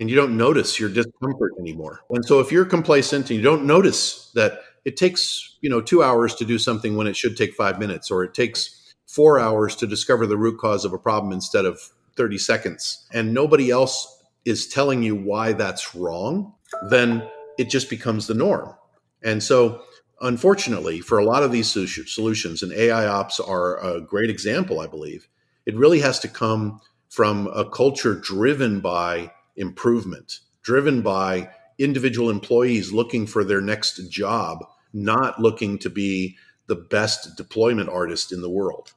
and 0.00 0.10
you 0.10 0.16
don't 0.16 0.36
notice 0.36 0.78
your 0.80 0.88
discomfort 0.88 1.52
anymore. 1.58 2.00
And 2.10 2.24
so 2.24 2.40
if 2.40 2.50
you're 2.52 2.64
complacent 2.64 3.30
and 3.30 3.36
you 3.36 3.42
don't 3.42 3.66
notice 3.66 4.30
that 4.34 4.60
it 4.84 4.96
takes, 4.96 5.56
you 5.60 5.70
know, 5.70 5.80
2 5.80 6.02
hours 6.02 6.34
to 6.36 6.44
do 6.44 6.58
something 6.58 6.96
when 6.96 7.06
it 7.06 7.16
should 7.16 7.36
take 7.36 7.54
5 7.54 7.78
minutes 7.78 8.10
or 8.10 8.24
it 8.24 8.34
takes 8.34 8.94
4 9.06 9.38
hours 9.38 9.76
to 9.76 9.86
discover 9.86 10.26
the 10.26 10.36
root 10.36 10.58
cause 10.58 10.84
of 10.84 10.92
a 10.92 10.98
problem 10.98 11.32
instead 11.32 11.64
of 11.64 11.80
30 12.16 12.38
seconds 12.38 13.06
and 13.12 13.34
nobody 13.34 13.70
else 13.70 14.13
is 14.44 14.68
telling 14.68 15.02
you 15.02 15.14
why 15.14 15.52
that's 15.52 15.94
wrong, 15.94 16.54
then 16.88 17.28
it 17.58 17.70
just 17.70 17.88
becomes 17.88 18.26
the 18.26 18.34
norm. 18.34 18.74
And 19.22 19.42
so, 19.42 19.82
unfortunately, 20.20 21.00
for 21.00 21.18
a 21.18 21.24
lot 21.24 21.42
of 21.42 21.52
these 21.52 21.68
solutions, 21.68 22.62
and 22.62 22.72
AI 22.72 23.06
ops 23.06 23.40
are 23.40 23.82
a 23.82 24.00
great 24.00 24.30
example, 24.30 24.80
I 24.80 24.86
believe, 24.86 25.28
it 25.66 25.76
really 25.76 26.00
has 26.00 26.18
to 26.20 26.28
come 26.28 26.80
from 27.08 27.46
a 27.54 27.68
culture 27.68 28.14
driven 28.14 28.80
by 28.80 29.32
improvement, 29.56 30.40
driven 30.62 31.00
by 31.00 31.48
individual 31.78 32.28
employees 32.28 32.92
looking 32.92 33.26
for 33.26 33.44
their 33.44 33.60
next 33.60 34.10
job, 34.10 34.64
not 34.92 35.40
looking 35.40 35.78
to 35.78 35.90
be 35.90 36.36
the 36.66 36.74
best 36.76 37.36
deployment 37.36 37.88
artist 37.88 38.32
in 38.32 38.42
the 38.42 38.50
world. 38.50 38.92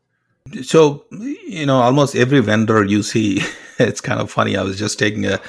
So, 0.63 1.05
you 1.11 1.65
know, 1.65 1.77
almost 1.77 2.15
every 2.15 2.39
vendor 2.39 2.83
you 2.85 3.03
see, 3.03 3.41
it's 3.79 4.01
kind 4.01 4.19
of 4.19 4.31
funny. 4.31 4.57
I 4.57 4.63
was 4.63 4.77
just 4.77 4.99
taking 4.99 5.25
a, 5.25 5.39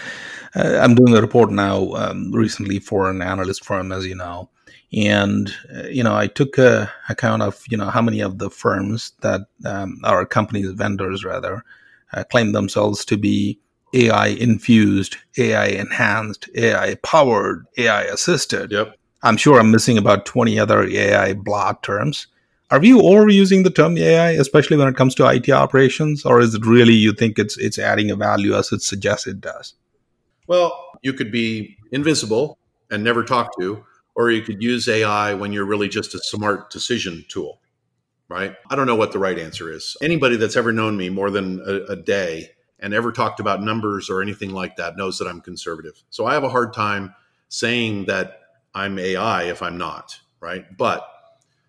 uh, 0.55 0.79
I'm 0.81 0.95
doing 0.95 1.17
a 1.17 1.21
report 1.21 1.51
now 1.51 1.93
um, 1.93 2.33
recently 2.33 2.79
for 2.79 3.11
an 3.11 3.23
analyst 3.23 3.65
firm, 3.65 3.93
as 3.93 4.07
you 4.07 4.15
know. 4.15 4.51
And, 4.93 5.55
uh, 5.75 5.89
you 5.89 6.03
know, 6.03 6.17
I 6.17 6.29
took 6.29 6.57
a 6.57 6.91
account 7.09 7.43
of, 7.43 7.63
you 7.69 7.77
know, 7.77 7.91
how 7.91 8.01
many 8.01 8.21
of 8.21 8.39
the 8.39 8.51
firms 8.51 9.13
that 9.21 9.43
um, 9.67 10.01
our 10.05 10.25
companies, 10.25 10.71
vendors 10.71 11.25
rather, 11.25 11.63
uh, 12.15 12.25
claim 12.25 12.53
themselves 12.53 13.05
to 13.07 13.19
be 13.19 13.61
AI 13.95 14.29
infused, 14.29 15.17
AI 15.37 15.67
enhanced, 15.67 16.49
AI 16.55 16.95
powered, 16.97 17.67
AI 17.77 18.03
assisted. 18.03 18.73
Yep. 18.73 18.97
I'm 19.23 19.37
sure 19.37 19.59
I'm 19.59 19.71
missing 19.71 19.99
about 19.99 20.27
20 20.27 20.59
other 20.59 20.85
AI 20.85 21.35
blog 21.35 21.83
terms 21.83 22.29
are 22.71 22.81
we 22.81 22.93
overusing 22.93 23.65
the 23.65 23.71
term 23.71 23.97
AI, 23.97 24.31
especially 24.33 24.77
when 24.77 24.89
it 24.89 24.97
comes 24.97 25.15
to 25.17 25.27
IT 25.27 25.49
operations, 25.51 26.25
or 26.25 26.41
is 26.41 26.55
it 26.55 26.67
really 26.67 26.93
you 26.93 27.13
think 27.13 27.39
it's 27.39 27.57
it's 27.59 27.79
adding 27.79 28.11
a 28.11 28.17
value 28.17 28.55
as 28.55 28.73
it 28.73 28.83
suggests 28.83 29.27
it 29.27 29.41
does? 29.41 29.75
Well, 30.47 30.73
you 31.03 31.13
could 31.13 31.33
be 31.33 31.77
invisible 31.93 32.59
and 32.91 33.03
never 33.03 33.23
talk 33.23 33.51
to, 33.59 33.85
or 34.15 34.31
you 34.31 34.43
could 34.43 34.63
use 34.63 34.89
AI 34.89 35.35
when 35.35 35.53
you're 35.53 35.65
really 35.65 35.89
just 35.89 36.15
a 36.15 36.19
smart 36.19 36.71
decision 36.71 37.25
tool, 37.29 37.61
right? 38.29 38.55
I 38.71 38.77
don't 38.77 38.87
know 38.87 38.97
what 38.97 39.13
the 39.13 39.19
right 39.19 39.39
answer 39.39 39.73
is. 39.73 39.97
Anybody 40.03 40.37
that's 40.37 40.57
ever 40.57 40.73
known 40.73 40.97
me 40.97 41.09
more 41.09 41.31
than 41.31 41.61
a, 41.61 41.93
a 41.93 41.97
day 41.97 42.51
and 42.81 42.95
ever 42.95 43.13
talked 43.13 43.41
about 43.41 43.63
numbers 43.63 44.09
or 44.09 44.23
anything 44.23 44.51
like 44.51 44.77
that 44.77 44.97
knows 44.97 45.19
that 45.19 45.29
I'm 45.29 45.41
conservative. 45.41 46.03
So 46.11 46.27
I 46.27 46.35
have 46.35 46.45
a 46.45 46.49
hard 46.49 46.73
time 46.73 47.15
saying 47.49 48.07
that 48.07 48.41
I'm 48.75 48.99
AI 48.99 49.45
if 49.45 49.63
I'm 49.63 49.79
not, 49.79 50.19
right? 50.41 50.65
But 50.77 51.07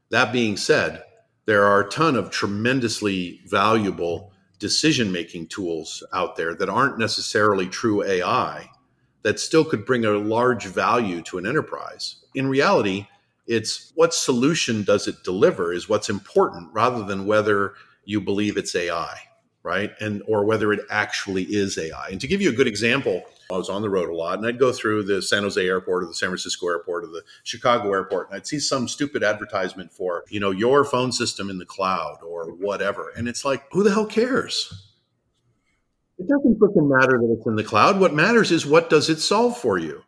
that 0.09 0.31
being 0.31 0.57
said, 0.57 1.03
there 1.45 1.65
are 1.65 1.81
a 1.81 1.89
ton 1.89 2.15
of 2.15 2.29
tremendously 2.29 3.41
valuable 3.45 4.31
decision 4.59 5.11
making 5.11 5.47
tools 5.47 6.03
out 6.13 6.35
there 6.35 6.53
that 6.53 6.69
aren't 6.69 6.99
necessarily 6.99 7.67
true 7.67 8.03
AI 8.03 8.69
that 9.23 9.39
still 9.39 9.65
could 9.65 9.85
bring 9.85 10.05
a 10.05 10.11
large 10.11 10.65
value 10.65 11.21
to 11.21 11.37
an 11.37 11.45
enterprise. 11.45 12.17
In 12.35 12.47
reality, 12.47 13.07
it's 13.47 13.91
what 13.95 14.13
solution 14.13 14.83
does 14.83 15.07
it 15.07 15.23
deliver 15.23 15.73
is 15.73 15.89
what's 15.89 16.09
important 16.09 16.69
rather 16.71 17.03
than 17.03 17.25
whether 17.25 17.73
you 18.05 18.21
believe 18.21 18.57
it's 18.57 18.75
AI, 18.75 19.17
right? 19.63 19.91
And 19.99 20.21
or 20.27 20.45
whether 20.45 20.71
it 20.71 20.81
actually 20.89 21.43
is 21.43 21.77
AI. 21.77 22.09
And 22.11 22.21
to 22.21 22.27
give 22.27 22.41
you 22.41 22.49
a 22.49 22.55
good 22.55 22.67
example, 22.67 23.23
I 23.51 23.57
was 23.57 23.69
on 23.69 23.81
the 23.81 23.89
road 23.89 24.09
a 24.09 24.13
lot 24.13 24.37
and 24.37 24.45
I'd 24.45 24.59
go 24.59 24.71
through 24.71 25.03
the 25.03 25.23
San 25.23 25.41
Jose 25.41 25.65
airport 25.65 26.03
or 26.03 26.05
the 26.05 26.13
San 26.13 26.29
Francisco 26.29 26.67
airport 26.67 27.05
or 27.05 27.07
the 27.07 27.23
Chicago 27.43 27.91
airport 27.91 28.29
and 28.29 28.35
I'd 28.35 28.45
see 28.45 28.59
some 28.59 28.87
stupid 28.87 29.23
advertisement 29.23 29.91
for, 29.91 30.23
you 30.29 30.39
know, 30.39 30.51
your 30.51 30.85
phone 30.85 31.11
system 31.11 31.49
in 31.49 31.57
the 31.57 31.65
cloud 31.65 32.19
or 32.21 32.51
whatever. 32.51 33.11
And 33.17 33.27
it's 33.27 33.43
like, 33.43 33.63
who 33.71 33.81
the 33.81 33.89
hell 33.89 34.05
cares? 34.05 34.91
It 36.19 36.27
doesn't 36.27 36.59
freaking 36.59 36.89
matter 36.89 37.17
that 37.17 37.35
it's 37.37 37.47
in 37.47 37.55
the 37.55 37.63
cloud. 37.63 37.99
What 37.99 38.13
matters 38.13 38.51
is 38.51 38.67
what 38.67 38.89
does 38.89 39.09
it 39.09 39.19
solve 39.19 39.57
for 39.57 39.79
you? 39.79 40.03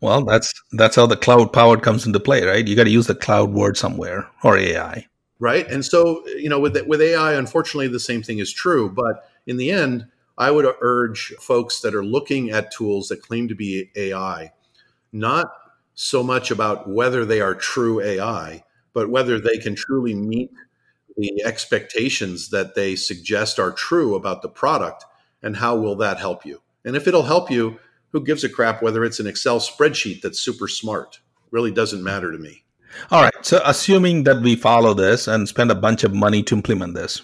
Well, 0.00 0.24
that's 0.24 0.52
that's 0.72 0.96
how 0.96 1.06
the 1.06 1.16
cloud 1.16 1.52
powered 1.52 1.82
comes 1.82 2.06
into 2.06 2.20
play, 2.20 2.44
right? 2.44 2.66
You 2.66 2.76
got 2.76 2.84
to 2.84 2.90
use 2.90 3.06
the 3.06 3.14
cloud 3.14 3.52
word 3.52 3.76
somewhere 3.76 4.28
or 4.44 4.56
AI. 4.56 5.06
right? 5.38 5.68
And 5.68 5.84
so, 5.84 6.26
you 6.28 6.48
know, 6.48 6.60
with 6.60 6.76
with 6.86 7.00
AI, 7.00 7.34
unfortunately, 7.34 7.88
the 7.88 8.00
same 8.00 8.22
thing 8.22 8.38
is 8.38 8.52
true. 8.52 8.90
But 8.90 9.28
in 9.46 9.56
the 9.56 9.70
end, 9.70 10.06
I 10.38 10.52
would 10.52 10.72
urge 10.80 11.34
folks 11.40 11.80
that 11.80 11.94
are 11.96 12.04
looking 12.04 12.50
at 12.50 12.70
tools 12.70 13.08
that 13.08 13.22
claim 13.22 13.48
to 13.48 13.56
be 13.56 13.90
AI, 13.96 14.52
not 15.12 15.52
so 15.94 16.22
much 16.22 16.52
about 16.52 16.88
whether 16.88 17.24
they 17.24 17.40
are 17.40 17.56
true 17.56 18.00
AI, 18.00 18.62
but 18.92 19.10
whether 19.10 19.40
they 19.40 19.58
can 19.58 19.74
truly 19.74 20.14
meet 20.14 20.52
the 21.16 21.42
expectations 21.44 22.50
that 22.50 22.76
they 22.76 22.94
suggest 22.94 23.58
are 23.58 23.72
true 23.72 24.14
about 24.14 24.40
the 24.40 24.48
product 24.48 25.04
and 25.42 25.56
how 25.56 25.76
will 25.76 25.96
that 25.96 26.18
help 26.18 26.46
you. 26.46 26.62
And 26.84 26.94
if 26.94 27.08
it'll 27.08 27.24
help 27.24 27.50
you, 27.50 27.80
who 28.12 28.24
gives 28.24 28.44
a 28.44 28.48
crap 28.48 28.80
whether 28.80 29.04
it's 29.04 29.18
an 29.18 29.26
Excel 29.26 29.58
spreadsheet 29.58 30.22
that's 30.22 30.38
super 30.38 30.68
smart? 30.68 31.18
Really 31.50 31.72
doesn't 31.72 32.02
matter 32.02 32.30
to 32.30 32.38
me. 32.38 32.64
All 33.10 33.22
right. 33.22 33.34
So, 33.42 33.60
assuming 33.64 34.22
that 34.24 34.40
we 34.40 34.56
follow 34.56 34.94
this 34.94 35.26
and 35.26 35.48
spend 35.48 35.70
a 35.70 35.74
bunch 35.74 36.04
of 36.04 36.14
money 36.14 36.42
to 36.44 36.54
implement 36.54 36.94
this, 36.94 37.22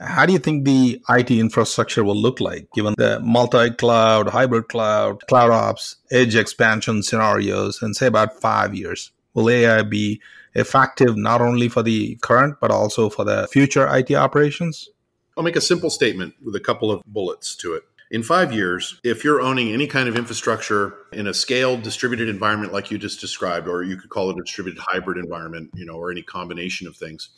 how 0.00 0.26
do 0.26 0.32
you 0.32 0.38
think 0.38 0.64
the 0.64 1.00
IT 1.08 1.30
infrastructure 1.30 2.04
will 2.04 2.16
look 2.16 2.40
like 2.40 2.68
given 2.74 2.94
the 2.98 3.20
multi 3.20 3.70
cloud, 3.70 4.28
hybrid 4.28 4.68
cloud, 4.68 5.26
cloud 5.26 5.50
ops, 5.50 5.96
edge 6.10 6.36
expansion 6.36 7.02
scenarios 7.02 7.82
in, 7.82 7.94
say, 7.94 8.06
about 8.06 8.38
five 8.40 8.74
years? 8.74 9.10
Will 9.34 9.50
AI 9.50 9.82
be 9.82 10.20
effective 10.54 11.16
not 11.16 11.40
only 11.40 11.68
for 11.68 11.82
the 11.82 12.16
current, 12.22 12.56
but 12.60 12.70
also 12.70 13.08
for 13.08 13.24
the 13.24 13.46
future 13.48 13.86
IT 13.94 14.12
operations? 14.12 14.88
I'll 15.36 15.44
make 15.44 15.56
a 15.56 15.60
simple 15.60 15.90
statement 15.90 16.34
with 16.42 16.56
a 16.56 16.60
couple 16.60 16.90
of 16.90 17.02
bullets 17.06 17.54
to 17.56 17.74
it. 17.74 17.82
In 18.10 18.22
five 18.22 18.52
years, 18.52 19.00
if 19.02 19.24
you're 19.24 19.40
owning 19.40 19.72
any 19.72 19.86
kind 19.86 20.08
of 20.08 20.16
infrastructure 20.16 20.94
in 21.12 21.26
a 21.26 21.34
scaled 21.34 21.82
distributed 21.82 22.28
environment 22.28 22.72
like 22.72 22.90
you 22.90 22.98
just 22.98 23.20
described, 23.20 23.66
or 23.66 23.82
you 23.82 23.96
could 23.96 24.10
call 24.10 24.30
it 24.30 24.38
a 24.38 24.42
distributed 24.42 24.80
hybrid 24.80 25.18
environment, 25.18 25.70
you 25.74 25.84
know, 25.84 25.94
or 25.94 26.10
any 26.10 26.22
combination 26.22 26.86
of 26.86 26.96
things, 26.96 27.30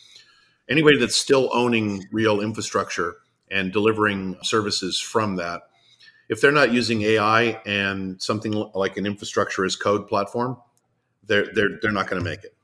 anybody 0.68 0.98
that's 0.98 1.16
still 1.16 1.50
owning 1.52 2.06
real 2.12 2.40
infrastructure 2.40 3.16
and 3.50 3.72
delivering 3.72 4.36
services 4.42 5.00
from 5.00 5.36
that, 5.36 5.62
if 6.28 6.40
they're 6.40 6.52
not 6.52 6.72
using 6.72 7.02
AI 7.02 7.60
and 7.64 8.20
something 8.20 8.52
like 8.74 8.96
an 8.96 9.06
infrastructure 9.06 9.64
as 9.64 9.76
code 9.76 10.06
platform, 10.06 10.58
they're 11.26 11.46
they're 11.54 11.78
they're 11.80 11.92
not 11.92 12.08
going 12.08 12.22
to 12.22 12.28
make 12.28 12.44
it. 12.44 12.54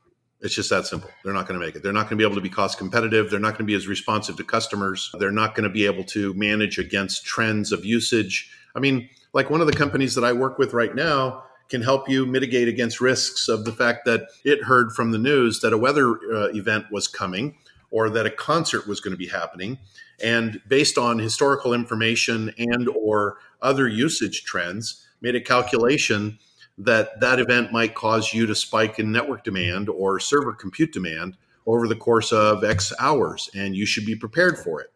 It's 0.41 0.53
just 0.53 0.69
that 0.69 0.85
simple. 0.85 1.09
They're 1.23 1.33
not 1.33 1.47
going 1.47 1.59
to 1.59 1.65
make 1.65 1.75
it. 1.75 1.81
They're 1.81 1.93
not 1.93 2.03
going 2.03 2.11
to 2.11 2.15
be 2.17 2.23
able 2.23 2.35
to 2.35 2.41
be 2.41 2.49
cost 2.49 2.77
competitive. 2.77 3.31
They're 3.31 3.39
not 3.39 3.51
going 3.51 3.59
to 3.59 3.63
be 3.65 3.73
as 3.73 3.87
responsive 3.87 4.37
to 4.37 4.43
customers. 4.43 5.09
They're 5.17 5.31
not 5.31 5.55
going 5.55 5.63
to 5.63 5.69
be 5.69 5.85
able 5.85 6.03
to 6.05 6.33
manage 6.35 6.77
against 6.77 7.25
trends 7.25 7.71
of 7.71 7.83
usage. 7.83 8.51
I 8.75 8.79
mean, 8.79 9.09
like 9.33 9.49
one 9.49 9.61
of 9.61 9.67
the 9.67 9.73
companies 9.73 10.13
that 10.15 10.23
I 10.23 10.33
work 10.33 10.59
with 10.59 10.73
right 10.73 10.93
now 10.93 11.43
can 11.69 11.81
help 11.81 12.07
you 12.07 12.27
mitigate 12.27 12.67
against 12.67 13.01
risks 13.01 13.47
of 13.47 13.65
the 13.65 13.71
fact 13.71 14.05
that 14.05 14.27
it 14.43 14.63
heard 14.63 14.91
from 14.91 15.11
the 15.11 15.17
news 15.17 15.61
that 15.61 15.73
a 15.73 15.77
weather 15.77 16.11
uh, 16.31 16.49
event 16.49 16.85
was 16.91 17.07
coming 17.07 17.57
or 17.91 18.09
that 18.09 18.25
a 18.25 18.31
concert 18.31 18.87
was 18.87 18.99
going 18.99 19.13
to 19.13 19.17
be 19.17 19.27
happening 19.27 19.77
and 20.21 20.61
based 20.67 20.97
on 20.97 21.19
historical 21.19 21.73
information 21.73 22.53
and 22.57 22.87
or 22.89 23.37
other 23.61 23.87
usage 23.87 24.43
trends 24.43 25.05
made 25.21 25.35
a 25.35 25.41
calculation 25.41 26.39
that 26.77 27.19
that 27.19 27.39
event 27.39 27.71
might 27.71 27.95
cause 27.95 28.33
you 28.33 28.45
to 28.45 28.55
spike 28.55 28.99
in 28.99 29.11
network 29.11 29.43
demand 29.43 29.89
or 29.89 30.19
server 30.19 30.53
compute 30.53 30.91
demand 30.91 31.37
over 31.65 31.87
the 31.87 31.95
course 31.95 32.31
of 32.31 32.63
X 32.63 32.93
hours, 32.99 33.49
and 33.55 33.75
you 33.75 33.85
should 33.85 34.05
be 34.05 34.15
prepared 34.15 34.57
for 34.57 34.81
it. 34.81 34.91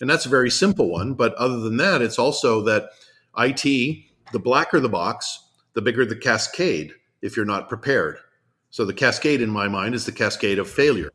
And 0.00 0.08
that's 0.08 0.26
a 0.26 0.30
very 0.30 0.50
simple 0.50 0.90
one. 0.90 1.14
But 1.14 1.34
other 1.34 1.60
than 1.60 1.76
that, 1.76 2.02
it's 2.02 2.18
also 2.18 2.62
that 2.62 2.90
IT, 3.36 3.62
the 4.32 4.38
blacker 4.38 4.80
the 4.80 4.88
box, 4.88 5.44
the 5.74 5.82
bigger 5.82 6.04
the 6.04 6.16
cascade 6.16 6.92
if 7.22 7.36
you're 7.36 7.46
not 7.46 7.68
prepared. 7.68 8.18
So 8.70 8.84
the 8.84 8.94
cascade 8.94 9.40
in 9.40 9.50
my 9.50 9.68
mind 9.68 9.94
is 9.94 10.06
the 10.06 10.12
cascade 10.12 10.58
of 10.58 10.68
failure, 10.68 11.10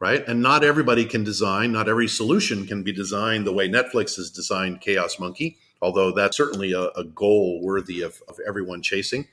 right? 0.00 0.26
And 0.26 0.42
not 0.42 0.64
everybody 0.64 1.04
can 1.04 1.22
design, 1.22 1.72
not 1.72 1.88
every 1.88 2.08
solution 2.08 2.66
can 2.66 2.82
be 2.82 2.90
designed 2.90 3.46
the 3.46 3.52
way 3.52 3.68
Netflix 3.68 4.16
has 4.16 4.30
designed 4.30 4.80
Chaos 4.80 5.18
Monkey, 5.18 5.58
although 5.82 6.10
that's 6.10 6.36
certainly 6.36 6.72
a, 6.72 6.88
a 6.96 7.04
goal 7.04 7.60
worthy 7.62 8.00
of, 8.00 8.20
of 8.26 8.38
everyone 8.46 8.82
chasing. 8.82 9.28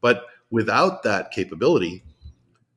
But 0.00 0.24
without 0.50 1.02
that 1.02 1.30
capability, 1.30 2.02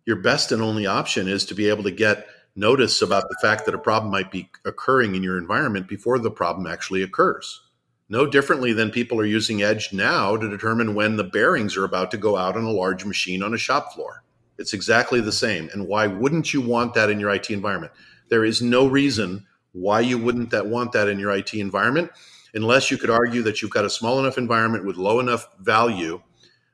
your 0.06 0.18
best 0.18 0.52
and 0.52 0.62
only 0.62 0.86
option 0.86 1.28
is 1.28 1.46
to 1.46 1.56
be 1.56 1.70
able 1.70 1.84
to 1.84 1.92
get 1.92 2.28
notice 2.56 3.02
about 3.02 3.24
the 3.30 3.38
fact 3.42 3.66
that 3.66 3.76
a 3.76 3.80
problem 3.80 4.12
might 4.12 4.32
be 4.32 4.50
occurring 4.66 5.16
in 5.16 5.24
your 5.24 5.38
environment 5.38 5.88
before 5.88 6.20
the 6.20 6.32
problem 6.32 6.68
actually 6.68 7.04
occurs. 7.04 7.62
No 8.10 8.26
differently 8.26 8.74
than 8.74 8.90
people 8.90 9.20
are 9.20 9.26
using 9.26 9.62
Edge 9.62 9.94
now 9.94 10.36
to 10.36 10.50
determine 10.50 10.96
when 10.96 11.16
the 11.16 11.24
bearings 11.24 11.78
are 11.78 11.86
about 11.86 12.12
to 12.12 12.18
go 12.18 12.36
out 12.36 12.58
on 12.58 12.64
a 12.64 12.72
large 12.72 13.06
machine 13.06 13.44
on 13.44 13.54
a 13.54 13.58
shop 13.58 13.94
floor. 13.94 14.24
It's 14.60 14.74
exactly 14.74 15.22
the 15.22 15.32
same. 15.32 15.70
And 15.74 15.88
why 15.88 16.06
wouldn't 16.06 16.54
you 16.54 16.62
want 16.62 16.94
that 16.94 17.10
in 17.10 17.20
your 17.20 17.34
IT 17.34 17.50
environment? 17.50 17.94
There 18.30 18.46
is 18.46 18.62
no 18.62 18.86
reason 18.86 19.48
why 19.72 20.02
you 20.02 20.18
wouldn't 20.18 20.52
that 20.52 20.68
want 20.68 20.92
that 20.92 21.08
in 21.08 21.18
your 21.18 21.32
IT 21.32 21.54
environment 21.54 22.12
unless 22.54 22.92
you 22.92 22.98
could 22.98 23.10
argue 23.10 23.42
that 23.44 23.62
you've 23.62 23.72
got 23.72 23.86
a 23.86 23.90
small 23.90 24.20
enough 24.20 24.38
environment 24.38 24.86
with 24.86 24.98
low 24.98 25.20
enough 25.20 25.48
value 25.60 26.22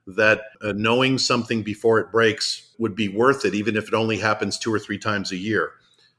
that 0.07 0.41
uh, 0.61 0.73
knowing 0.75 1.17
something 1.17 1.63
before 1.63 1.99
it 1.99 2.11
breaks 2.11 2.73
would 2.77 2.95
be 2.95 3.07
worth 3.07 3.43
it, 3.45 3.53
even 3.53 3.75
if 3.75 3.87
it 3.87 3.93
only 3.93 4.17
happens 4.17 4.57
two 4.57 4.73
or 4.73 4.79
three 4.79 4.97
times 4.97 5.31
a 5.31 5.37
year. 5.37 5.71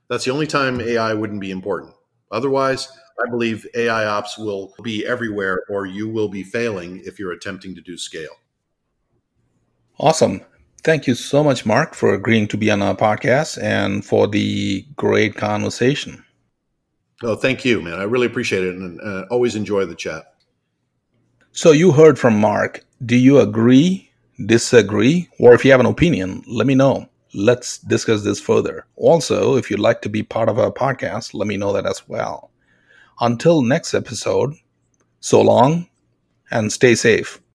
That's 0.08 0.24
the 0.24 0.32
only 0.32 0.46
time 0.46 0.80
AI 0.80 1.14
wouldn't 1.14 1.40
be 1.40 1.50
important. 1.50 1.94
Otherwise, 2.30 2.88
I 3.24 3.30
believe 3.30 3.66
AI 3.74 4.06
ops 4.06 4.36
will 4.36 4.74
be 4.82 5.06
everywhere, 5.06 5.62
or 5.68 5.86
you 5.86 6.08
will 6.08 6.28
be 6.28 6.42
failing 6.42 7.00
if 7.04 7.18
you're 7.18 7.32
attempting 7.32 7.74
to 7.76 7.80
do 7.80 7.96
scale. 7.96 8.36
Awesome. 9.98 10.42
Thank 10.86 11.08
you 11.08 11.16
so 11.16 11.42
much, 11.42 11.66
Mark, 11.66 11.96
for 11.96 12.14
agreeing 12.14 12.46
to 12.46 12.56
be 12.56 12.70
on 12.70 12.80
our 12.80 12.94
podcast 12.94 13.60
and 13.60 14.04
for 14.04 14.28
the 14.28 14.82
great 14.94 15.34
conversation. 15.34 16.24
Oh, 17.24 17.34
thank 17.34 17.64
you, 17.64 17.82
man. 17.82 17.98
I 17.98 18.04
really 18.04 18.28
appreciate 18.28 18.62
it 18.62 18.76
and 18.76 19.00
uh, 19.00 19.24
always 19.28 19.56
enjoy 19.56 19.84
the 19.86 19.96
chat. 19.96 20.34
So, 21.50 21.72
you 21.72 21.90
heard 21.90 22.20
from 22.20 22.40
Mark 22.40 22.84
do 23.04 23.16
you 23.16 23.40
agree, 23.40 24.08
disagree, 24.46 25.28
or 25.40 25.54
if 25.54 25.64
you 25.64 25.72
have 25.72 25.80
an 25.80 25.86
opinion, 25.86 26.44
let 26.46 26.68
me 26.68 26.76
know. 26.76 27.08
Let's 27.34 27.78
discuss 27.78 28.22
this 28.22 28.38
further. 28.38 28.86
Also, 28.94 29.56
if 29.56 29.68
you'd 29.68 29.80
like 29.80 30.02
to 30.02 30.08
be 30.08 30.22
part 30.22 30.48
of 30.48 30.60
our 30.60 30.70
podcast, 30.70 31.34
let 31.34 31.48
me 31.48 31.56
know 31.56 31.72
that 31.72 31.86
as 31.86 32.06
well. 32.06 32.52
Until 33.20 33.60
next 33.60 33.92
episode, 33.92 34.54
so 35.18 35.42
long 35.42 35.88
and 36.52 36.72
stay 36.72 36.94
safe. 36.94 37.40